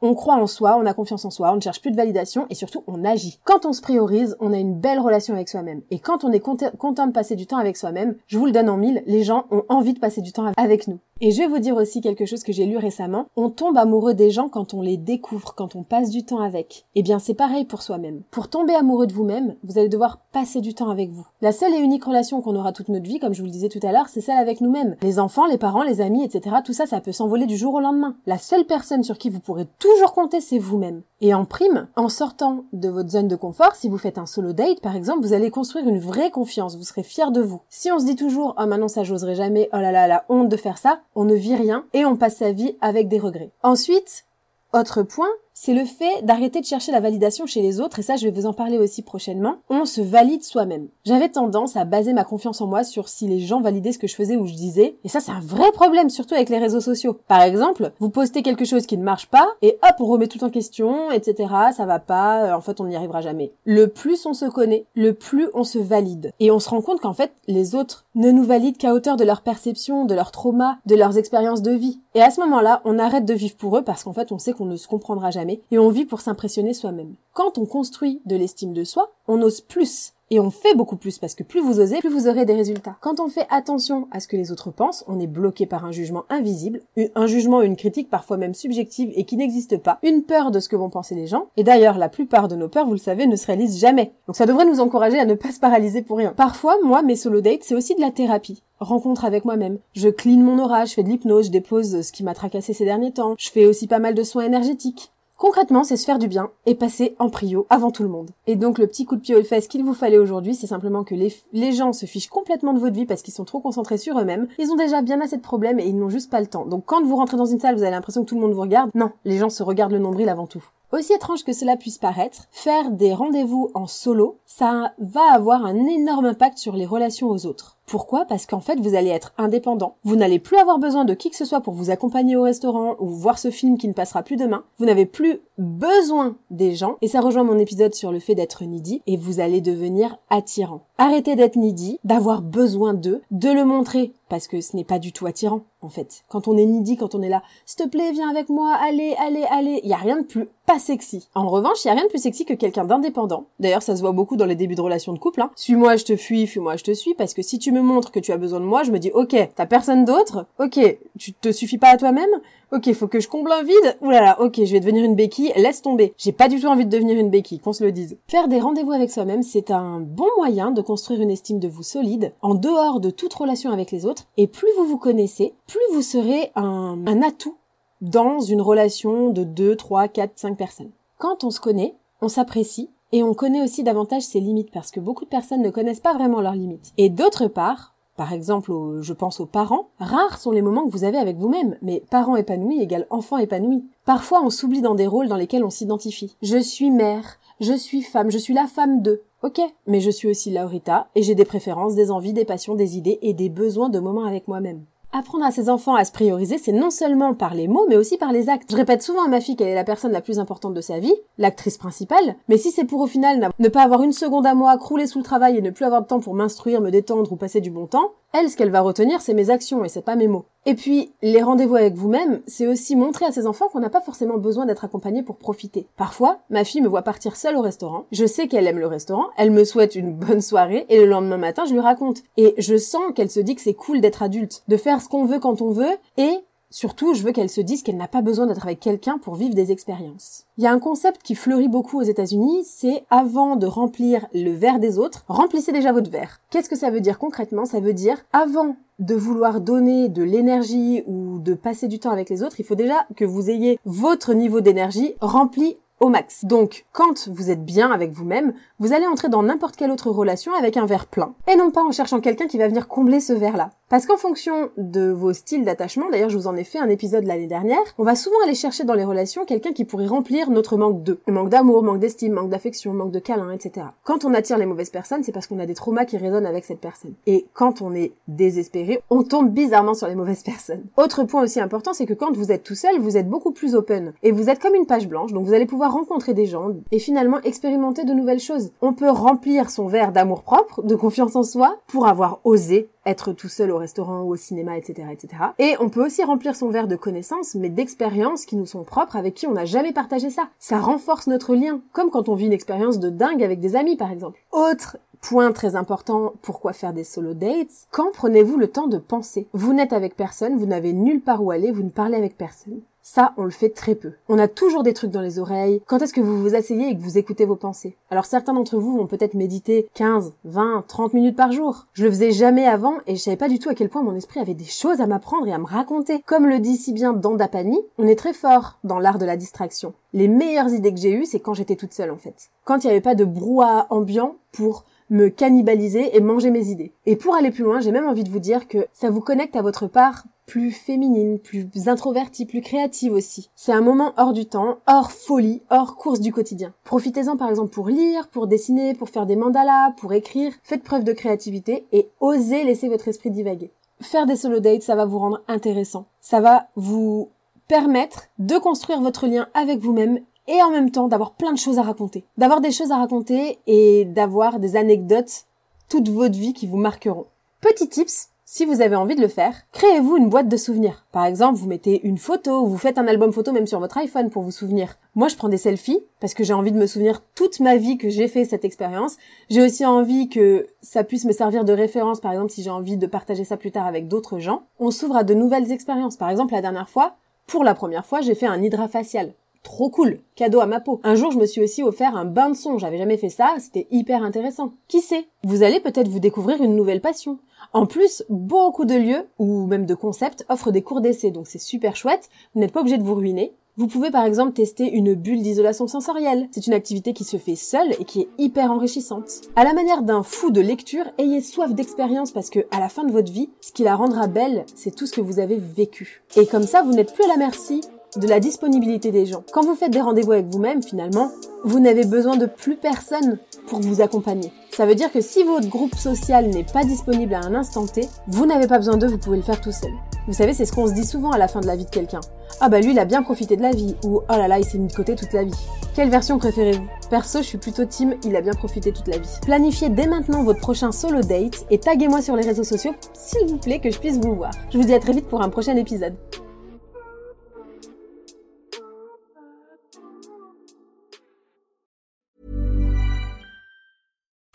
On 0.00 0.14
croit 0.14 0.36
en 0.36 0.46
soi, 0.46 0.76
on 0.78 0.86
a 0.86 0.94
confiance 0.94 1.24
en 1.24 1.30
soi, 1.30 1.52
on 1.52 1.56
ne 1.56 1.60
cherche 1.60 1.80
plus 1.80 1.90
de 1.90 1.96
validation 1.96 2.46
et 2.50 2.54
surtout 2.54 2.84
on 2.86 3.04
agit. 3.04 3.38
Quand 3.44 3.66
on 3.66 3.72
se 3.72 3.80
priorise, 3.80 4.36
on 4.40 4.52
a 4.52 4.58
une 4.58 4.74
belle 4.74 5.00
relation 5.00 5.34
avec 5.34 5.48
soi-même. 5.48 5.82
Et 5.90 5.98
quand 5.98 6.24
on 6.24 6.32
est 6.32 6.40
content 6.40 7.06
de 7.06 7.12
passer 7.12 7.36
du 7.36 7.46
temps 7.46 7.58
avec 7.58 7.76
soi-même, 7.76 8.16
je 8.26 8.38
vous 8.38 8.46
le 8.46 8.52
donne 8.52 8.68
en 8.68 8.76
mille, 8.76 9.02
les 9.06 9.24
gens 9.24 9.46
ont 9.50 9.64
envie 9.68 9.94
de 9.94 9.98
passer 10.00 10.20
du 10.20 10.32
temps 10.32 10.52
avec 10.56 10.88
nous. 10.88 10.98
Et 11.24 11.30
je 11.30 11.38
vais 11.38 11.46
vous 11.46 11.60
dire 11.60 11.76
aussi 11.76 12.00
quelque 12.00 12.26
chose 12.26 12.42
que 12.42 12.50
j'ai 12.50 12.66
lu 12.66 12.76
récemment. 12.78 13.26
On 13.36 13.48
tombe 13.48 13.76
amoureux 13.76 14.12
des 14.12 14.32
gens 14.32 14.48
quand 14.48 14.74
on 14.74 14.82
les 14.82 14.96
découvre, 14.96 15.54
quand 15.54 15.76
on 15.76 15.84
passe 15.84 16.10
du 16.10 16.24
temps 16.24 16.40
avec. 16.40 16.84
Eh 16.96 17.02
bien, 17.04 17.20
c'est 17.20 17.32
pareil 17.32 17.64
pour 17.64 17.82
soi-même. 17.82 18.22
Pour 18.32 18.48
tomber 18.48 18.74
amoureux 18.74 19.06
de 19.06 19.12
vous-même, 19.12 19.54
vous 19.62 19.78
allez 19.78 19.88
devoir 19.88 20.18
passer 20.32 20.60
du 20.60 20.74
temps 20.74 20.90
avec 20.90 21.10
vous. 21.10 21.24
La 21.40 21.52
seule 21.52 21.74
et 21.74 21.78
unique 21.78 22.06
relation 22.06 22.40
qu'on 22.40 22.56
aura 22.56 22.72
toute 22.72 22.88
notre 22.88 23.06
vie, 23.06 23.20
comme 23.20 23.34
je 23.34 23.38
vous 23.38 23.46
le 23.46 23.52
disais 23.52 23.68
tout 23.68 23.78
à 23.84 23.92
l'heure, 23.92 24.08
c'est 24.08 24.20
celle 24.20 24.36
avec 24.36 24.60
nous-mêmes. 24.60 24.96
Les 25.00 25.20
enfants, 25.20 25.46
les 25.46 25.58
parents, 25.58 25.84
les 25.84 26.00
amis, 26.00 26.24
etc. 26.24 26.56
Tout 26.64 26.72
ça, 26.72 26.86
ça 26.86 27.00
peut 27.00 27.12
s'envoler 27.12 27.46
du 27.46 27.56
jour 27.56 27.74
au 27.74 27.80
lendemain. 27.80 28.16
La 28.26 28.38
seule 28.38 28.64
personne 28.64 29.04
sur 29.04 29.16
qui 29.16 29.30
vous 29.30 29.38
pourrez 29.38 29.68
toujours 29.78 30.14
compter, 30.14 30.40
c'est 30.40 30.58
vous-même. 30.58 31.02
Et 31.20 31.34
en 31.34 31.44
prime, 31.44 31.86
en 31.94 32.08
sortant 32.08 32.64
de 32.72 32.88
votre 32.88 33.10
zone 33.10 33.28
de 33.28 33.36
confort, 33.36 33.76
si 33.76 33.88
vous 33.88 33.96
faites 33.96 34.18
un 34.18 34.26
solo 34.26 34.52
date, 34.52 34.80
par 34.80 34.96
exemple, 34.96 35.24
vous 35.24 35.34
allez 35.34 35.50
construire 35.52 35.86
une 35.86 36.00
vraie 36.00 36.32
confiance. 36.32 36.76
Vous 36.76 36.82
serez 36.82 37.04
fier 37.04 37.30
de 37.30 37.40
vous. 37.40 37.60
Si 37.68 37.92
on 37.92 38.00
se 38.00 38.06
dit 38.06 38.16
toujours, 38.16 38.56
oh 38.58 38.66
maintenant 38.66 38.88
ça 38.88 39.04
j'oserais 39.04 39.36
jamais, 39.36 39.68
oh 39.72 39.76
là 39.76 39.92
là, 39.92 40.08
la 40.08 40.24
honte 40.28 40.48
de 40.48 40.56
faire 40.56 40.78
ça, 40.78 40.98
on 41.14 41.24
ne 41.24 41.34
vit 41.34 41.56
rien 41.56 41.86
et 41.92 42.04
on 42.04 42.16
passe 42.16 42.36
sa 42.38 42.52
vie 42.52 42.76
avec 42.80 43.08
des 43.08 43.18
regrets. 43.18 43.50
Ensuite, 43.62 44.24
autre 44.72 45.02
point, 45.02 45.30
c'est 45.54 45.74
le 45.74 45.84
fait 45.84 46.22
d'arrêter 46.22 46.60
de 46.60 46.66
chercher 46.66 46.92
la 46.92 47.00
validation 47.00 47.46
chez 47.46 47.62
les 47.62 47.80
autres, 47.80 47.98
et 47.98 48.02
ça 48.02 48.16
je 48.16 48.24
vais 48.26 48.30
vous 48.30 48.46
en 48.46 48.52
parler 48.52 48.78
aussi 48.78 49.02
prochainement. 49.02 49.56
On 49.68 49.84
se 49.84 50.00
valide 50.00 50.42
soi-même. 50.42 50.88
J'avais 51.04 51.28
tendance 51.28 51.76
à 51.76 51.84
baser 51.84 52.12
ma 52.12 52.24
confiance 52.24 52.60
en 52.60 52.66
moi 52.66 52.84
sur 52.84 53.08
si 53.08 53.28
les 53.28 53.40
gens 53.40 53.60
validaient 53.60 53.92
ce 53.92 53.98
que 53.98 54.06
je 54.06 54.14
faisais 54.14 54.36
ou 54.36 54.46
je 54.46 54.54
disais, 54.54 54.96
et 55.04 55.08
ça 55.08 55.20
c'est 55.20 55.32
un 55.32 55.40
vrai 55.40 55.70
problème, 55.72 56.10
surtout 56.10 56.34
avec 56.34 56.48
les 56.48 56.58
réseaux 56.58 56.80
sociaux. 56.80 57.18
Par 57.28 57.42
exemple, 57.42 57.92
vous 58.00 58.10
postez 58.10 58.42
quelque 58.42 58.64
chose 58.64 58.86
qui 58.86 58.96
ne 58.96 59.04
marche 59.04 59.26
pas, 59.26 59.48
et 59.60 59.78
hop, 59.82 59.96
on 60.00 60.06
remet 60.06 60.28
tout 60.28 60.42
en 60.44 60.50
question, 60.50 61.10
etc., 61.10 61.52
ça 61.76 61.86
va 61.86 61.98
pas, 61.98 62.44
euh, 62.44 62.56
en 62.56 62.60
fait 62.60 62.80
on 62.80 62.86
n'y 62.86 62.96
arrivera 62.96 63.20
jamais. 63.20 63.52
Le 63.64 63.88
plus 63.88 64.24
on 64.26 64.34
se 64.34 64.46
connaît, 64.46 64.86
le 64.94 65.12
plus 65.12 65.48
on 65.54 65.64
se 65.64 65.78
valide. 65.78 66.32
Et 66.40 66.50
on 66.50 66.58
se 66.58 66.70
rend 66.70 66.80
compte 66.80 67.00
qu'en 67.00 67.14
fait, 67.14 67.32
les 67.46 67.74
autres 67.74 68.04
ne 68.14 68.30
nous 68.30 68.44
valident 68.44 68.76
qu'à 68.76 68.94
hauteur 68.94 69.16
de 69.16 69.24
leur 69.24 69.42
perception, 69.42 70.04
de 70.04 70.14
leur 70.14 70.30
trauma, 70.30 70.78
de 70.86 70.96
leurs 70.96 71.18
expériences 71.18 71.62
de 71.62 71.72
vie. 71.72 72.00
Et 72.14 72.22
à 72.22 72.30
ce 72.30 72.40
moment-là, 72.40 72.82
on 72.84 72.98
arrête 72.98 73.24
de 73.24 73.34
vivre 73.34 73.56
pour 73.56 73.76
eux 73.76 73.82
parce 73.82 74.04
qu'en 74.04 74.12
fait, 74.12 74.32
on 74.32 74.38
sait 74.38 74.52
qu'on 74.52 74.66
ne 74.66 74.76
se 74.76 74.88
comprendra 74.88 75.30
jamais 75.30 75.41
et 75.70 75.78
on 75.78 75.90
vit 75.90 76.04
pour 76.04 76.20
s'impressionner 76.20 76.74
soi-même. 76.74 77.14
Quand 77.32 77.58
on 77.58 77.66
construit 77.66 78.20
de 78.26 78.36
l'estime 78.36 78.72
de 78.72 78.84
soi, 78.84 79.12
on 79.26 79.40
ose 79.42 79.60
plus 79.60 80.12
et 80.30 80.40
on 80.40 80.50
fait 80.50 80.74
beaucoup 80.74 80.96
plus 80.96 81.18
parce 81.18 81.34
que 81.34 81.42
plus 81.42 81.60
vous 81.60 81.78
osez, 81.78 81.98
plus 81.98 82.08
vous 82.08 82.26
aurez 82.26 82.46
des 82.46 82.54
résultats. 82.54 82.96
Quand 83.02 83.20
on 83.20 83.28
fait 83.28 83.46
attention 83.50 84.08
à 84.10 84.18
ce 84.18 84.28
que 84.28 84.36
les 84.36 84.50
autres 84.50 84.70
pensent, 84.70 85.04
on 85.06 85.20
est 85.20 85.26
bloqué 85.26 85.66
par 85.66 85.84
un 85.84 85.92
jugement 85.92 86.24
invisible, 86.30 86.80
un 87.14 87.26
jugement, 87.26 87.60
une 87.60 87.76
critique 87.76 88.08
parfois 88.08 88.38
même 88.38 88.54
subjective 88.54 89.12
et 89.14 89.24
qui 89.24 89.36
n'existe 89.36 89.76
pas, 89.76 89.98
une 90.02 90.22
peur 90.22 90.50
de 90.50 90.58
ce 90.58 90.70
que 90.70 90.76
vont 90.76 90.88
penser 90.88 91.14
les 91.14 91.26
gens. 91.26 91.48
Et 91.58 91.64
d'ailleurs, 91.64 91.98
la 91.98 92.08
plupart 92.08 92.48
de 92.48 92.56
nos 92.56 92.68
peurs, 92.68 92.86
vous 92.86 92.92
le 92.92 92.98
savez, 92.98 93.26
ne 93.26 93.36
se 93.36 93.46
réalisent 93.46 93.78
jamais. 93.78 94.12
Donc 94.26 94.36
ça 94.36 94.46
devrait 94.46 94.64
nous 94.64 94.80
encourager 94.80 95.18
à 95.18 95.26
ne 95.26 95.34
pas 95.34 95.52
se 95.52 95.60
paralyser 95.60 96.00
pour 96.00 96.16
rien. 96.16 96.32
Parfois, 96.34 96.78
moi, 96.82 97.02
mes 97.02 97.16
solo 97.16 97.42
dates, 97.42 97.64
c'est 97.64 97.74
aussi 97.74 97.94
de 97.94 98.00
la 98.00 98.10
thérapie 98.10 98.62
rencontre 98.82 99.24
avec 99.24 99.44
moi-même. 99.44 99.78
Je 99.94 100.08
clean 100.08 100.38
mon 100.38 100.58
aura, 100.58 100.84
je 100.84 100.94
fais 100.94 101.02
de 101.02 101.08
l'hypnose, 101.08 101.46
je 101.46 101.50
dépose 101.50 102.02
ce 102.02 102.12
qui 102.12 102.24
m'a 102.24 102.34
tracassé 102.34 102.72
ces 102.72 102.84
derniers 102.84 103.12
temps. 103.12 103.34
Je 103.38 103.50
fais 103.50 103.66
aussi 103.66 103.86
pas 103.86 103.98
mal 103.98 104.14
de 104.14 104.22
soins 104.22 104.44
énergétiques. 104.44 105.12
Concrètement, 105.42 105.82
c'est 105.82 105.96
se 105.96 106.04
faire 106.04 106.20
du 106.20 106.28
bien 106.28 106.50
et 106.66 106.76
passer 106.76 107.16
en 107.18 107.28
prio 107.28 107.66
avant 107.68 107.90
tout 107.90 108.04
le 108.04 108.08
monde. 108.08 108.30
Et 108.46 108.54
donc 108.54 108.78
le 108.78 108.86
petit 108.86 109.06
coup 109.06 109.16
de 109.16 109.20
pied 109.20 109.34
aux 109.34 109.42
fesses 109.42 109.66
qu'il 109.66 109.82
vous 109.82 109.92
fallait 109.92 110.18
aujourd'hui, 110.18 110.54
c'est 110.54 110.68
simplement 110.68 111.02
que 111.02 111.16
les, 111.16 111.34
les 111.52 111.72
gens 111.72 111.92
se 111.92 112.06
fichent 112.06 112.28
complètement 112.28 112.72
de 112.72 112.78
votre 112.78 112.94
vie 112.94 113.06
parce 113.06 113.22
qu'ils 113.22 113.34
sont 113.34 113.44
trop 113.44 113.58
concentrés 113.58 113.98
sur 113.98 114.16
eux-mêmes. 114.20 114.46
Ils 114.60 114.70
ont 114.70 114.76
déjà 114.76 115.02
bien 115.02 115.20
assez 115.20 115.36
de 115.36 115.42
problèmes 115.42 115.80
et 115.80 115.86
ils 115.88 115.98
n'ont 115.98 116.10
juste 116.10 116.30
pas 116.30 116.40
le 116.40 116.46
temps. 116.46 116.64
Donc 116.64 116.84
quand 116.86 117.04
vous 117.04 117.16
rentrez 117.16 117.36
dans 117.36 117.44
une 117.44 117.58
salle, 117.58 117.74
vous 117.74 117.82
avez 117.82 117.90
l'impression 117.90 118.22
que 118.22 118.28
tout 118.28 118.36
le 118.36 118.40
monde 118.40 118.52
vous 118.52 118.60
regarde. 118.60 118.92
Non, 118.94 119.10
les 119.24 119.38
gens 119.38 119.50
se 119.50 119.64
regardent 119.64 119.90
le 119.90 119.98
nombril 119.98 120.28
avant 120.28 120.46
tout. 120.46 120.62
Aussi 120.92 121.14
étrange 121.14 121.42
que 121.42 121.54
cela 121.54 121.78
puisse 121.78 121.96
paraître, 121.96 122.48
faire 122.50 122.90
des 122.90 123.14
rendez-vous 123.14 123.70
en 123.72 123.86
solo, 123.86 124.36
ça 124.44 124.92
va 124.98 125.32
avoir 125.32 125.64
un 125.64 125.86
énorme 125.86 126.26
impact 126.26 126.58
sur 126.58 126.76
les 126.76 126.84
relations 126.84 127.30
aux 127.30 127.46
autres. 127.46 127.78
Pourquoi? 127.86 128.26
Parce 128.26 128.44
qu'en 128.44 128.60
fait, 128.60 128.78
vous 128.78 128.94
allez 128.94 129.08
être 129.08 129.32
indépendant. 129.38 129.96
Vous 130.04 130.16
n'allez 130.16 130.38
plus 130.38 130.58
avoir 130.58 130.78
besoin 130.78 131.06
de 131.06 131.14
qui 131.14 131.30
que 131.30 131.36
ce 131.36 131.46
soit 131.46 131.62
pour 131.62 131.72
vous 131.72 131.90
accompagner 131.90 132.36
au 132.36 132.42
restaurant 132.42 132.96
ou 133.00 133.08
voir 133.08 133.38
ce 133.38 133.50
film 133.50 133.78
qui 133.78 133.88
ne 133.88 133.94
passera 133.94 134.22
plus 134.22 134.36
demain. 134.36 134.64
Vous 134.78 134.84
n'avez 134.84 135.06
plus 135.06 135.40
besoin 135.62 136.36
des 136.50 136.74
gens. 136.74 136.96
Et 137.00 137.08
ça 137.08 137.20
rejoint 137.20 137.44
mon 137.44 137.58
épisode 137.58 137.94
sur 137.94 138.12
le 138.12 138.18
fait 138.18 138.34
d'être 138.34 138.64
needy. 138.64 139.02
Et 139.06 139.16
vous 139.16 139.40
allez 139.40 139.60
devenir 139.60 140.18
attirant. 140.30 140.82
Arrêtez 140.98 141.36
d'être 141.36 141.56
needy, 141.56 141.98
d'avoir 142.04 142.42
besoin 142.42 142.94
d'eux, 142.94 143.22
de 143.30 143.50
le 143.50 143.64
montrer. 143.64 144.12
Parce 144.28 144.46
que 144.46 144.60
ce 144.60 144.76
n'est 144.76 144.84
pas 144.84 144.98
du 144.98 145.12
tout 145.12 145.26
attirant, 145.26 145.62
en 145.80 145.88
fait. 145.88 146.22
Quand 146.28 146.48
on 146.48 146.56
est 146.56 146.64
needy, 146.64 146.96
quand 146.96 147.14
on 147.14 147.22
est 147.22 147.28
là, 147.28 147.42
s'il 147.66 147.84
te 147.84 147.88
plaît, 147.88 148.12
viens 148.12 148.30
avec 148.30 148.48
moi, 148.48 148.76
allez, 148.80 149.14
allez, 149.18 149.44
allez. 149.50 149.80
Il 149.84 149.90
y 149.90 149.94
a 149.94 149.98
rien 149.98 150.16
de 150.16 150.26
plus 150.26 150.48
pas 150.66 150.78
sexy. 150.78 151.28
En 151.34 151.48
revanche, 151.48 151.84
il 151.84 151.88
y 151.88 151.90
a 151.90 151.94
rien 151.94 152.04
de 152.04 152.08
plus 152.08 152.22
sexy 152.22 152.44
que 152.44 152.54
quelqu'un 152.54 152.84
d'indépendant. 152.84 153.46
D'ailleurs, 153.58 153.82
ça 153.82 153.96
se 153.96 154.00
voit 154.00 154.12
beaucoup 154.12 154.36
dans 154.36 154.46
les 154.46 154.54
débuts 154.54 154.74
de 154.74 154.80
relations 154.80 155.12
de 155.12 155.18
couple. 155.18 155.42
Hein. 155.42 155.50
Suis-moi, 155.56 155.96
je 155.96 156.04
te 156.04 156.16
fuis, 156.16 156.46
fuis-moi, 156.46 156.76
je 156.76 156.84
te 156.84 156.92
suis. 156.92 157.14
Parce 157.14 157.34
que 157.34 157.42
si 157.42 157.58
tu 157.58 157.72
me 157.72 157.82
montre 157.82 158.12
que 158.12 158.20
tu 158.20 158.32
as 158.32 158.36
besoin 158.36 158.60
de 158.60 158.64
moi, 158.64 158.84
je 158.84 158.92
me 158.92 158.98
dis, 158.98 159.10
ok, 159.12 159.36
t'as 159.54 159.66
personne 159.66 160.04
d'autre, 160.04 160.46
ok, 160.60 160.98
tu 161.18 161.32
te 161.32 161.50
suffis 161.50 161.78
pas 161.78 161.88
à 161.88 161.96
toi-même, 161.96 162.30
ok, 162.72 162.92
faut 162.94 163.08
que 163.08 163.20
je 163.20 163.28
comble 163.28 163.52
un 163.52 163.62
vide, 163.62 163.96
oulala, 164.00 164.40
ok, 164.40 164.64
je 164.64 164.72
vais 164.72 164.80
devenir 164.80 165.04
une 165.04 165.14
béquille, 165.14 165.51
laisse 165.56 165.82
tomber. 165.82 166.14
J'ai 166.18 166.32
pas 166.32 166.48
du 166.48 166.60
tout 166.60 166.66
envie 166.66 166.84
de 166.84 166.90
devenir 166.90 167.18
une 167.18 167.30
béquille, 167.30 167.58
qu'on 167.60 167.72
se 167.72 167.84
le 167.84 167.92
dise. 167.92 168.16
Faire 168.28 168.48
des 168.48 168.60
rendez-vous 168.60 168.92
avec 168.92 169.10
soi-même, 169.10 169.42
c'est 169.42 169.70
un 169.70 170.00
bon 170.00 170.28
moyen 170.36 170.70
de 170.70 170.82
construire 170.82 171.20
une 171.20 171.30
estime 171.30 171.58
de 171.58 171.68
vous 171.68 171.82
solide, 171.82 172.32
en 172.42 172.54
dehors 172.54 173.00
de 173.00 173.10
toute 173.10 173.34
relation 173.34 173.70
avec 173.70 173.90
les 173.90 174.06
autres, 174.06 174.24
et 174.36 174.46
plus 174.46 174.68
vous 174.78 174.86
vous 174.86 174.98
connaissez, 174.98 175.54
plus 175.66 175.80
vous 175.92 176.02
serez 176.02 176.50
un, 176.54 176.98
un 177.06 177.22
atout 177.22 177.56
dans 178.00 178.40
une 178.40 178.60
relation 178.60 179.30
de 179.30 179.44
2, 179.44 179.76
3, 179.76 180.08
4, 180.08 180.32
5 180.34 180.56
personnes. 180.56 180.90
Quand 181.18 181.44
on 181.44 181.50
se 181.50 181.60
connaît, 181.60 181.94
on 182.20 182.28
s'apprécie, 182.28 182.90
et 183.12 183.22
on 183.22 183.34
connaît 183.34 183.62
aussi 183.62 183.82
davantage 183.82 184.22
ses 184.22 184.40
limites 184.40 184.70
parce 184.72 184.90
que 184.90 184.98
beaucoup 184.98 185.24
de 185.24 185.30
personnes 185.30 185.62
ne 185.62 185.70
connaissent 185.70 186.00
pas 186.00 186.14
vraiment 186.14 186.40
leurs 186.40 186.54
limites. 186.54 186.92
Et 186.96 187.10
d'autre 187.10 187.46
part, 187.46 187.91
par 188.16 188.32
exemple, 188.32 188.72
je 189.00 189.12
pense 189.12 189.40
aux 189.40 189.46
parents, 189.46 189.88
rares 189.98 190.38
sont 190.38 190.50
les 190.50 190.62
moments 190.62 190.86
que 190.86 190.92
vous 190.92 191.04
avez 191.04 191.18
avec 191.18 191.38
vous-même, 191.38 191.76
mais 191.80 192.02
parents 192.10 192.36
épanouis 192.36 192.82
égale 192.82 193.06
enfants 193.10 193.38
épanouis. 193.38 193.86
Parfois, 194.04 194.42
on 194.44 194.50
s'oublie 194.50 194.82
dans 194.82 194.94
des 194.94 195.06
rôles 195.06 195.28
dans 195.28 195.36
lesquels 195.36 195.64
on 195.64 195.70
s'identifie. 195.70 196.36
Je 196.42 196.58
suis 196.58 196.90
mère, 196.90 197.38
je 197.60 197.72
suis 197.72 198.02
femme, 198.02 198.30
je 198.30 198.38
suis 198.38 198.54
la 198.54 198.66
femme 198.66 199.02
de. 199.02 199.22
Ok, 199.42 199.60
mais 199.86 200.00
je 200.00 200.10
suis 200.10 200.28
aussi 200.28 200.50
Laurita, 200.50 201.08
et 201.14 201.22
j'ai 201.22 201.34
des 201.34 201.44
préférences, 201.44 201.94
des 201.94 202.10
envies, 202.10 202.32
des 202.32 202.44
passions, 202.44 202.74
des 202.74 202.96
idées 202.96 203.18
et 203.22 203.34
des 203.34 203.48
besoins 203.48 203.88
de 203.88 203.98
moments 203.98 204.24
avec 204.24 204.46
moi-même. 204.46 204.84
Apprendre 205.14 205.44
à 205.44 205.50
ses 205.50 205.68
enfants 205.68 205.94
à 205.94 206.06
se 206.06 206.10
prioriser, 206.10 206.56
c'est 206.56 206.72
non 206.72 206.88
seulement 206.88 207.34
par 207.34 207.54
les 207.54 207.68
mots, 207.68 207.84
mais 207.86 207.98
aussi 207.98 208.16
par 208.16 208.32
les 208.32 208.48
actes. 208.48 208.70
Je 208.70 208.76
répète 208.76 209.02
souvent 209.02 209.26
à 209.26 209.28
ma 209.28 209.42
fille 209.42 209.56
qu'elle 209.56 209.68
est 209.68 209.74
la 209.74 209.84
personne 209.84 210.10
la 210.10 210.22
plus 210.22 210.38
importante 210.38 210.72
de 210.72 210.80
sa 210.80 211.00
vie, 211.00 211.12
l'actrice 211.36 211.76
principale, 211.76 212.36
mais 212.48 212.56
si 212.56 212.70
c'est 212.70 212.86
pour 212.86 213.02
au 213.02 213.06
final 213.06 213.50
ne 213.58 213.68
pas 213.68 213.82
avoir 213.82 214.02
une 214.02 214.12
seconde 214.12 214.46
à 214.46 214.54
moi, 214.54 214.74
crouler 214.78 215.06
sous 215.06 215.18
le 215.18 215.24
travail 215.24 215.58
et 215.58 215.60
ne 215.60 215.68
plus 215.68 215.84
avoir 215.84 216.00
de 216.00 216.06
temps 216.06 216.20
pour 216.20 216.32
m'instruire, 216.32 216.80
me 216.80 216.90
détendre 216.90 217.30
ou 217.30 217.36
passer 217.36 217.60
du 217.60 217.70
bon 217.70 217.86
temps, 217.86 218.12
elle, 218.32 218.50
ce 218.50 218.56
qu'elle 218.56 218.70
va 218.70 218.80
retenir, 218.80 219.20
c'est 219.20 219.34
mes 219.34 219.50
actions 219.50 219.84
et 219.84 219.88
c'est 219.88 220.02
pas 220.02 220.16
mes 220.16 220.28
mots. 220.28 220.46
Et 220.64 220.74
puis, 220.74 221.12
les 221.22 221.42
rendez-vous 221.42 221.76
avec 221.76 221.94
vous-même, 221.94 222.40
c'est 222.46 222.66
aussi 222.66 222.96
montrer 222.96 223.24
à 223.24 223.32
ses 223.32 223.46
enfants 223.46 223.68
qu'on 223.68 223.80
n'a 223.80 223.90
pas 223.90 224.00
forcément 224.00 224.38
besoin 224.38 224.64
d'être 224.64 224.84
accompagné 224.84 225.22
pour 225.22 225.36
profiter. 225.36 225.86
Parfois, 225.96 226.38
ma 226.50 226.64
fille 226.64 226.80
me 226.80 226.88
voit 226.88 227.02
partir 227.02 227.36
seule 227.36 227.56
au 227.56 227.62
restaurant, 227.62 228.06
je 228.12 228.24
sais 228.24 228.48
qu'elle 228.48 228.66
aime 228.66 228.78
le 228.78 228.86
restaurant, 228.86 229.26
elle 229.36 229.50
me 229.50 229.64
souhaite 229.64 229.96
une 229.96 230.14
bonne 230.14 230.40
soirée, 230.40 230.86
et 230.88 230.98
le 230.98 231.06
lendemain 231.06 231.36
matin, 231.36 231.64
je 231.66 231.72
lui 231.72 231.80
raconte. 231.80 232.22
Et 232.36 232.54
je 232.58 232.76
sens 232.76 233.12
qu'elle 233.14 233.30
se 233.30 233.40
dit 233.40 233.54
que 233.54 233.60
c'est 233.60 233.74
cool 233.74 234.00
d'être 234.00 234.22
adulte, 234.22 234.62
de 234.68 234.76
faire 234.76 235.00
ce 235.00 235.08
qu'on 235.08 235.24
veut 235.24 235.40
quand 235.40 235.60
on 235.60 235.70
veut, 235.70 235.96
et 236.16 236.38
Surtout, 236.72 237.12
je 237.12 237.22
veux 237.22 237.32
qu'elle 237.32 237.50
se 237.50 237.60
dise 237.60 237.82
qu'elle 237.82 237.98
n'a 237.98 238.08
pas 238.08 238.22
besoin 238.22 238.46
d'être 238.46 238.64
avec 238.64 238.80
quelqu'un 238.80 239.18
pour 239.18 239.34
vivre 239.34 239.54
des 239.54 239.72
expériences. 239.72 240.46
Il 240.56 240.64
y 240.64 240.66
a 240.66 240.72
un 240.72 240.78
concept 240.78 241.22
qui 241.22 241.34
fleurit 241.34 241.68
beaucoup 241.68 242.00
aux 242.00 242.04
États-Unis, 242.04 242.64
c'est 242.64 243.04
avant 243.10 243.56
de 243.56 243.66
remplir 243.66 244.26
le 244.32 244.52
verre 244.52 244.78
des 244.78 244.98
autres, 244.98 245.24
remplissez 245.28 245.70
déjà 245.70 245.92
votre 245.92 246.10
verre. 246.10 246.40
Qu'est-ce 246.48 246.70
que 246.70 246.76
ça 246.76 246.90
veut 246.90 247.02
dire 247.02 247.18
concrètement? 247.18 247.66
Ça 247.66 247.80
veut 247.80 247.92
dire 247.92 248.24
avant 248.32 248.76
de 248.98 249.14
vouloir 249.14 249.60
donner 249.60 250.08
de 250.08 250.22
l'énergie 250.22 251.02
ou 251.06 251.40
de 251.40 251.52
passer 251.52 251.88
du 251.88 251.98
temps 251.98 252.10
avec 252.10 252.30
les 252.30 252.42
autres, 252.42 252.58
il 252.58 252.64
faut 252.64 252.74
déjà 252.74 253.06
que 253.16 253.26
vous 253.26 253.50
ayez 253.50 253.78
votre 253.84 254.32
niveau 254.32 254.62
d'énergie 254.62 255.14
rempli 255.20 255.76
au 256.02 256.08
max. 256.08 256.44
Donc, 256.44 256.84
quand 256.92 257.28
vous 257.28 257.50
êtes 257.50 257.64
bien 257.64 257.92
avec 257.92 258.10
vous-même, 258.10 258.54
vous 258.80 258.92
allez 258.92 259.06
entrer 259.06 259.28
dans 259.28 259.44
n'importe 259.44 259.76
quelle 259.76 259.92
autre 259.92 260.10
relation 260.10 260.52
avec 260.52 260.76
un 260.76 260.84
verre 260.84 261.06
plein. 261.06 261.34
Et 261.46 261.54
non 261.54 261.70
pas 261.70 261.84
en 261.84 261.92
cherchant 261.92 262.20
quelqu'un 262.20 262.48
qui 262.48 262.58
va 262.58 262.66
venir 262.66 262.88
combler 262.88 263.20
ce 263.20 263.32
verre-là. 263.32 263.70
Parce 263.92 264.06
qu'en 264.06 264.16
fonction 264.16 264.70
de 264.78 265.10
vos 265.10 265.34
styles 265.34 265.66
d'attachement, 265.66 266.08
d'ailleurs 266.10 266.30
je 266.30 266.38
vous 266.38 266.46
en 266.46 266.56
ai 266.56 266.64
fait 266.64 266.78
un 266.78 266.88
épisode 266.88 267.24
l'année 267.24 267.46
dernière, 267.46 267.82
on 267.98 268.04
va 268.04 268.14
souvent 268.14 268.38
aller 268.42 268.54
chercher 268.54 268.84
dans 268.84 268.94
les 268.94 269.04
relations 269.04 269.44
quelqu'un 269.44 269.74
qui 269.74 269.84
pourrait 269.84 270.06
remplir 270.06 270.48
notre 270.48 270.78
manque 270.78 271.02
de. 271.02 271.18
Manque 271.28 271.50
d'amour, 271.50 271.82
manque 271.82 271.98
d'estime, 271.98 272.32
manque 272.32 272.48
d'affection, 272.48 272.94
manque 272.94 273.10
de 273.10 273.18
câlin, 273.18 273.50
etc. 273.50 273.88
Quand 274.02 274.24
on 274.24 274.32
attire 274.32 274.56
les 274.56 274.64
mauvaises 274.64 274.88
personnes, 274.88 275.22
c'est 275.22 275.30
parce 275.32 275.46
qu'on 275.46 275.58
a 275.58 275.66
des 275.66 275.74
traumas 275.74 276.06
qui 276.06 276.16
résonnent 276.16 276.46
avec 276.46 276.64
cette 276.64 276.80
personne. 276.80 277.12
Et 277.26 277.44
quand 277.52 277.82
on 277.82 277.94
est 277.94 278.12
désespéré, 278.28 279.02
on 279.10 279.24
tombe 279.24 279.50
bizarrement 279.50 279.92
sur 279.92 280.08
les 280.08 280.14
mauvaises 280.14 280.42
personnes. 280.42 280.84
Autre 280.96 281.24
point 281.24 281.42
aussi 281.42 281.60
important, 281.60 281.92
c'est 281.92 282.06
que 282.06 282.14
quand 282.14 282.34
vous 282.34 282.50
êtes 282.50 282.62
tout 282.62 282.74
seul, 282.74 282.98
vous 282.98 283.18
êtes 283.18 283.28
beaucoup 283.28 283.52
plus 283.52 283.74
open. 283.74 284.14
Et 284.22 284.32
vous 284.32 284.48
êtes 284.48 284.58
comme 284.58 284.74
une 284.74 284.86
page 284.86 285.06
blanche, 285.06 285.34
donc 285.34 285.44
vous 285.44 285.52
allez 285.52 285.66
pouvoir 285.66 285.92
rencontrer 285.92 286.32
des 286.32 286.46
gens 286.46 286.70
et 286.92 286.98
finalement 286.98 287.42
expérimenter 287.42 288.04
de 288.04 288.14
nouvelles 288.14 288.40
choses. 288.40 288.70
On 288.80 288.94
peut 288.94 289.10
remplir 289.10 289.68
son 289.68 289.86
verre 289.86 290.12
d'amour 290.12 290.44
propre, 290.44 290.80
de 290.82 290.94
confiance 290.94 291.36
en 291.36 291.42
soi, 291.42 291.76
pour 291.88 292.06
avoir 292.06 292.40
osé 292.44 292.88
être 293.06 293.32
tout 293.32 293.48
seul 293.48 293.70
au 293.70 293.78
restaurant 293.78 294.22
ou 294.22 294.32
au 294.32 294.36
cinéma, 294.36 294.76
etc., 294.76 295.08
etc. 295.12 295.42
Et 295.58 295.76
on 295.80 295.88
peut 295.88 296.04
aussi 296.04 296.22
remplir 296.22 296.54
son 296.54 296.68
verre 296.68 296.88
de 296.88 296.96
connaissances, 296.96 297.54
mais 297.54 297.68
d'expériences 297.68 298.44
qui 298.44 298.56
nous 298.56 298.66
sont 298.66 298.84
propres, 298.84 299.16
avec 299.16 299.34
qui 299.34 299.46
on 299.46 299.52
n'a 299.52 299.64
jamais 299.64 299.92
partagé 299.92 300.30
ça. 300.30 300.48
Ça 300.58 300.78
renforce 300.78 301.26
notre 301.26 301.54
lien, 301.54 301.80
comme 301.92 302.10
quand 302.10 302.28
on 302.28 302.34
vit 302.34 302.46
une 302.46 302.52
expérience 302.52 302.98
de 302.98 303.10
dingue 303.10 303.42
avec 303.42 303.60
des 303.60 303.76
amis, 303.76 303.96
par 303.96 304.12
exemple. 304.12 304.38
Autre 304.52 304.98
Point 305.22 305.52
très 305.52 305.76
important, 305.76 306.32
pourquoi 306.42 306.72
faire 306.72 306.92
des 306.92 307.04
solo 307.04 307.32
dates 307.32 307.86
Quand 307.92 308.10
prenez-vous 308.12 308.56
le 308.56 308.66
temps 308.66 308.88
de 308.88 308.98
penser? 308.98 309.46
Vous 309.52 309.72
n'êtes 309.72 309.92
avec 309.92 310.16
personne, 310.16 310.56
vous 310.56 310.66
n'avez 310.66 310.92
nulle 310.92 311.20
part 311.20 311.44
où 311.44 311.52
aller, 311.52 311.70
vous 311.70 311.84
ne 311.84 311.90
parlez 311.90 312.16
avec 312.16 312.36
personne. 312.36 312.80
Ça, 313.04 313.34
on 313.36 313.42
le 313.42 313.50
fait 313.50 313.70
très 313.70 313.96
peu. 313.96 314.12
On 314.28 314.38
a 314.38 314.46
toujours 314.46 314.84
des 314.84 314.94
trucs 314.94 315.10
dans 315.10 315.20
les 315.20 315.40
oreilles. 315.40 315.82
Quand 315.86 316.00
est-ce 316.00 316.12
que 316.12 316.20
vous 316.20 316.40
vous 316.40 316.54
asseyez 316.54 316.88
et 316.88 316.96
que 316.96 317.02
vous 317.02 317.18
écoutez 317.18 317.44
vos 317.44 317.56
pensées? 317.56 317.96
Alors 318.10 318.26
certains 318.26 318.54
d'entre 318.54 318.78
vous 318.78 318.96
vont 318.96 319.08
peut-être 319.08 319.34
méditer 319.34 319.88
15, 319.94 320.34
20, 320.44 320.84
30 320.86 321.12
minutes 321.12 321.36
par 321.36 321.50
jour. 321.50 321.88
Je 321.94 322.04
le 322.04 322.10
faisais 322.10 322.30
jamais 322.30 322.64
avant 322.64 322.94
et 323.08 323.16
je 323.16 323.20
savais 323.20 323.36
pas 323.36 323.48
du 323.48 323.58
tout 323.58 323.68
à 323.68 323.74
quel 323.74 323.88
point 323.88 324.04
mon 324.04 324.14
esprit 324.14 324.38
avait 324.38 324.54
des 324.54 324.64
choses 324.64 325.00
à 325.00 325.08
m'apprendre 325.08 325.48
et 325.48 325.52
à 325.52 325.58
me 325.58 325.66
raconter. 325.66 326.22
Comme 326.26 326.46
le 326.46 326.60
dit 326.60 326.76
si 326.76 326.92
bien 326.92 327.12
Dandapani, 327.12 327.80
on 327.98 328.06
est 328.06 328.18
très 328.18 328.32
fort 328.32 328.78
dans 328.84 329.00
l'art 329.00 329.18
de 329.18 329.26
la 329.26 329.36
distraction. 329.36 329.94
Les 330.12 330.28
meilleures 330.28 330.72
idées 330.72 330.94
que 330.94 331.00
j'ai 331.00 331.12
eues, 331.12 331.26
c'est 331.26 331.40
quand 331.40 331.54
j'étais 331.54 331.76
toute 331.76 331.92
seule 331.92 332.12
en 332.12 332.18
fait. 332.18 332.50
Quand 332.64 332.84
il 332.84 332.86
n'y 332.86 332.92
avait 332.92 333.00
pas 333.00 333.16
de 333.16 333.24
brouhaha 333.24 333.88
ambiant 333.90 334.36
pour 334.52 334.84
me 335.10 335.28
cannibaliser 335.28 336.16
et 336.16 336.20
manger 336.20 336.50
mes 336.50 336.68
idées. 336.68 336.92
Et 337.04 337.16
pour 337.16 337.34
aller 337.34 337.50
plus 337.50 337.64
loin, 337.64 337.80
j'ai 337.80 337.92
même 337.92 338.06
envie 338.06 338.24
de 338.24 338.30
vous 338.30 338.38
dire 338.38 338.66
que 338.66 338.86
ça 338.94 339.10
vous 339.10 339.20
connecte 339.20 339.56
à 339.56 339.62
votre 339.62 339.86
part 339.86 340.24
plus 340.46 340.70
féminine, 340.70 341.38
plus 341.38 341.68
introvertie, 341.86 342.46
plus 342.46 342.60
créative 342.60 343.12
aussi. 343.12 343.50
C'est 343.54 343.72
un 343.72 343.80
moment 343.80 344.12
hors 344.16 344.32
du 344.32 344.46
temps, 344.46 344.78
hors 344.86 345.12
folie, 345.12 345.62
hors 345.70 345.96
course 345.96 346.20
du 346.20 346.32
quotidien. 346.32 346.74
Profitez-en 346.84 347.36
par 347.36 347.48
exemple 347.48 347.70
pour 347.70 347.88
lire, 347.88 348.28
pour 348.28 348.46
dessiner, 348.46 348.94
pour 348.94 349.08
faire 349.08 349.26
des 349.26 349.36
mandalas, 349.36 349.92
pour 349.96 350.12
écrire. 350.12 350.52
Faites 350.62 350.82
preuve 350.82 351.04
de 351.04 351.12
créativité 351.12 351.86
et 351.92 352.08
osez 352.20 352.64
laisser 352.64 352.88
votre 352.88 353.08
esprit 353.08 353.30
divaguer. 353.30 353.70
Faire 354.00 354.26
des 354.26 354.36
solo 354.36 354.60
dates, 354.60 354.82
ça 354.82 354.96
va 354.96 355.04
vous 355.04 355.18
rendre 355.18 355.42
intéressant. 355.48 356.06
Ça 356.20 356.40
va 356.40 356.66
vous 356.76 357.30
permettre 357.68 358.24
de 358.38 358.58
construire 358.58 359.00
votre 359.00 359.26
lien 359.26 359.48
avec 359.54 359.78
vous-même 359.78 360.18
et 360.48 360.60
en 360.62 360.70
même 360.70 360.90
temps 360.90 361.08
d'avoir 361.08 361.32
plein 361.32 361.52
de 361.52 361.58
choses 361.58 361.78
à 361.78 361.82
raconter. 361.82 362.24
D'avoir 362.36 362.60
des 362.60 362.72
choses 362.72 362.90
à 362.90 362.96
raconter 362.96 363.58
et 363.66 364.04
d'avoir 364.04 364.58
des 364.58 364.76
anecdotes 364.76 365.46
toute 365.88 366.08
votre 366.08 366.38
vie 366.38 366.52
qui 366.52 366.66
vous 366.66 366.78
marqueront. 366.78 367.26
Petit 367.60 367.88
tips, 367.88 368.30
si 368.54 368.66
vous 368.66 368.82
avez 368.82 368.96
envie 368.96 369.14
de 369.14 369.22
le 369.22 369.28
faire, 369.28 369.54
créez-vous 369.72 370.18
une 370.18 370.28
boîte 370.28 370.46
de 370.46 370.58
souvenirs. 370.58 371.06
Par 371.10 371.24
exemple, 371.24 371.58
vous 371.58 371.66
mettez 371.66 372.06
une 372.06 372.18
photo, 372.18 372.60
ou 372.60 372.66
vous 372.66 372.76
faites 372.76 372.98
un 372.98 373.06
album 373.06 373.32
photo 373.32 373.50
même 373.50 373.66
sur 373.66 373.80
votre 373.80 373.96
iPhone 373.96 374.28
pour 374.28 374.42
vous 374.42 374.50
souvenir. 374.50 374.98
Moi, 375.14 375.28
je 375.28 375.36
prends 375.36 375.48
des 375.48 375.56
selfies 375.56 376.04
parce 376.20 376.34
que 376.34 376.44
j'ai 376.44 376.52
envie 376.52 376.70
de 376.70 376.76
me 376.76 376.84
souvenir 376.84 377.22
toute 377.34 377.60
ma 377.60 377.78
vie 377.78 377.96
que 377.96 378.10
j'ai 378.10 378.28
fait 378.28 378.44
cette 378.44 378.66
expérience. 378.66 379.16
J'ai 379.48 379.62
aussi 379.62 379.86
envie 379.86 380.28
que 380.28 380.66
ça 380.82 381.02
puisse 381.02 381.24
me 381.24 381.32
servir 381.32 381.64
de 381.64 381.72
référence, 381.72 382.20
par 382.20 382.32
exemple, 382.32 382.52
si 382.52 382.62
j'ai 382.62 382.68
envie 382.68 382.98
de 382.98 383.06
partager 383.06 383.44
ça 383.44 383.56
plus 383.56 383.70
tard 383.70 383.86
avec 383.86 384.06
d'autres 384.06 384.38
gens. 384.38 384.64
On 384.78 384.90
s'ouvre 384.90 385.16
à 385.16 385.24
de 385.24 385.32
nouvelles 385.32 385.72
expériences. 385.72 386.18
Par 386.18 386.28
exemple, 386.28 386.52
la 386.52 386.60
dernière 386.60 386.90
fois, 386.90 387.14
pour 387.46 387.64
la 387.64 387.74
première 387.74 388.04
fois, 388.04 388.20
j'ai 388.20 388.34
fait 388.34 388.44
un 388.44 388.62
hydrafacial. 388.62 389.32
Trop 389.62 389.90
cool, 389.90 390.18
cadeau 390.34 390.60
à 390.60 390.66
ma 390.66 390.80
peau. 390.80 391.00
Un 391.04 391.14
jour, 391.14 391.30
je 391.30 391.38
me 391.38 391.46
suis 391.46 391.62
aussi 391.62 391.82
offert 391.82 392.16
un 392.16 392.24
bain 392.24 392.50
de 392.50 392.56
son, 392.56 392.78
j'avais 392.78 392.98
jamais 392.98 393.16
fait 393.16 393.28
ça, 393.28 393.54
c'était 393.58 393.86
hyper 393.90 394.24
intéressant. 394.24 394.72
Qui 394.88 395.00
sait? 395.00 395.26
Vous 395.44 395.62
allez 395.62 395.78
peut-être 395.78 396.08
vous 396.08 396.18
découvrir 396.18 396.62
une 396.62 396.74
nouvelle 396.74 397.00
passion. 397.00 397.38
En 397.72 397.86
plus, 397.86 398.24
beaucoup 398.28 398.84
de 398.84 398.94
lieux, 398.94 399.24
ou 399.38 399.66
même 399.66 399.86
de 399.86 399.94
concepts, 399.94 400.44
offrent 400.48 400.72
des 400.72 400.82
cours 400.82 401.00
d'essai, 401.00 401.30
donc 401.30 401.46
c'est 401.46 401.60
super 401.60 401.94
chouette, 401.94 402.28
vous 402.54 402.60
n'êtes 402.60 402.72
pas 402.72 402.80
obligé 402.80 402.98
de 402.98 403.04
vous 403.04 403.14
ruiner. 403.14 403.54
Vous 403.78 403.86
pouvez 403.86 404.10
par 404.10 404.26
exemple 404.26 404.52
tester 404.52 404.90
une 404.90 405.14
bulle 405.14 405.40
d'isolation 405.40 405.86
sensorielle. 405.86 406.46
C'est 406.50 406.66
une 406.66 406.74
activité 406.74 407.14
qui 407.14 407.24
se 407.24 407.38
fait 407.38 407.56
seule 407.56 407.92
et 407.98 408.04
qui 408.04 408.20
est 408.20 408.28
hyper 408.36 408.70
enrichissante. 408.70 409.42
À 409.56 409.64
la 409.64 409.72
manière 409.72 410.02
d'un 410.02 410.22
fou 410.22 410.50
de 410.50 410.60
lecture, 410.60 411.06
ayez 411.16 411.40
soif 411.40 411.72
d'expérience 411.72 412.32
parce 412.32 412.50
que 412.50 412.66
à 412.70 412.80
la 412.80 412.90
fin 412.90 413.04
de 413.04 413.12
votre 413.12 413.32
vie, 413.32 413.48
ce 413.62 413.72
qui 413.72 413.82
la 413.82 413.96
rendra 413.96 414.26
belle, 414.26 414.66
c'est 414.74 414.94
tout 414.94 415.06
ce 415.06 415.12
que 415.12 415.22
vous 415.22 415.38
avez 415.38 415.56
vécu. 415.56 416.22
Et 416.36 416.44
comme 416.44 416.66
ça, 416.66 416.82
vous 416.82 416.92
n'êtes 416.92 417.14
plus 417.14 417.24
à 417.24 417.28
la 417.28 417.38
merci 417.38 417.80
de 418.16 418.28
la 418.28 418.40
disponibilité 418.40 419.10
des 419.10 419.26
gens. 419.26 419.42
Quand 419.52 419.64
vous 419.64 419.74
faites 419.74 419.90
des 419.90 420.00
rendez-vous 420.00 420.32
avec 420.32 420.46
vous-même, 420.46 420.82
finalement, 420.82 421.30
vous 421.64 421.80
n'avez 421.80 422.04
besoin 422.04 422.36
de 422.36 422.46
plus 422.46 422.76
personne 422.76 423.38
pour 423.68 423.80
vous 423.80 424.00
accompagner. 424.00 424.52
Ça 424.70 424.86
veut 424.86 424.94
dire 424.94 425.10
que 425.10 425.20
si 425.20 425.42
votre 425.44 425.68
groupe 425.68 425.94
social 425.94 426.48
n'est 426.48 426.64
pas 426.64 426.84
disponible 426.84 427.34
à 427.34 427.40
un 427.40 427.54
instant 427.54 427.86
T, 427.86 428.08
vous 428.28 428.46
n'avez 428.46 428.66
pas 428.66 428.78
besoin 428.78 428.96
d'eux, 428.96 429.06
vous 429.06 429.18
pouvez 429.18 429.38
le 429.38 429.42
faire 429.42 429.60
tout 429.60 429.72
seul. 429.72 429.92
Vous 430.26 430.34
savez, 430.34 430.52
c'est 430.52 430.66
ce 430.66 430.72
qu'on 430.72 430.86
se 430.86 430.92
dit 430.92 431.06
souvent 431.06 431.30
à 431.30 431.38
la 431.38 431.48
fin 431.48 431.60
de 431.60 431.66
la 431.66 431.74
vie 431.74 431.84
de 431.84 431.90
quelqu'un. 431.90 432.20
Ah 432.60 432.68
bah 432.68 432.80
lui, 432.80 432.92
il 432.92 432.98
a 432.98 433.04
bien 433.04 433.22
profité 433.22 433.56
de 433.56 433.62
la 433.62 433.70
vie, 433.70 433.96
ou 434.04 434.18
oh 434.18 434.22
là 434.28 434.46
là, 434.46 434.58
il 434.58 434.64
s'est 434.64 434.78
mis 434.78 434.88
de 434.88 434.92
côté 434.92 435.14
toute 435.14 435.32
la 435.32 435.44
vie. 435.44 435.54
Quelle 435.94 436.10
version 436.10 436.38
préférez-vous? 436.38 436.86
Perso, 437.10 437.38
je 437.38 437.44
suis 437.44 437.58
plutôt 437.58 437.84
team, 437.84 438.14
il 438.24 438.36
a 438.36 438.40
bien 438.40 438.52
profité 438.52 438.92
toute 438.92 439.08
la 439.08 439.18
vie. 439.18 439.28
Planifiez 439.42 439.88
dès 439.88 440.06
maintenant 440.06 440.42
votre 440.42 440.60
prochain 440.60 440.92
solo 440.92 441.22
date 441.22 441.66
et 441.70 441.78
taguez-moi 441.78 442.22
sur 442.22 442.36
les 442.36 442.46
réseaux 442.46 442.64
sociaux, 442.64 442.92
s'il 443.14 443.46
vous 443.46 443.58
plaît, 443.58 443.80
que 443.80 443.90
je 443.90 443.98
puisse 443.98 444.18
vous 444.18 444.34
voir. 444.34 444.52
Je 444.70 444.78
vous 444.78 444.84
dis 444.84 444.94
à 444.94 445.00
très 445.00 445.12
vite 445.12 445.28
pour 445.28 445.42
un 445.42 445.48
prochain 445.48 445.76
épisode. 445.76 446.14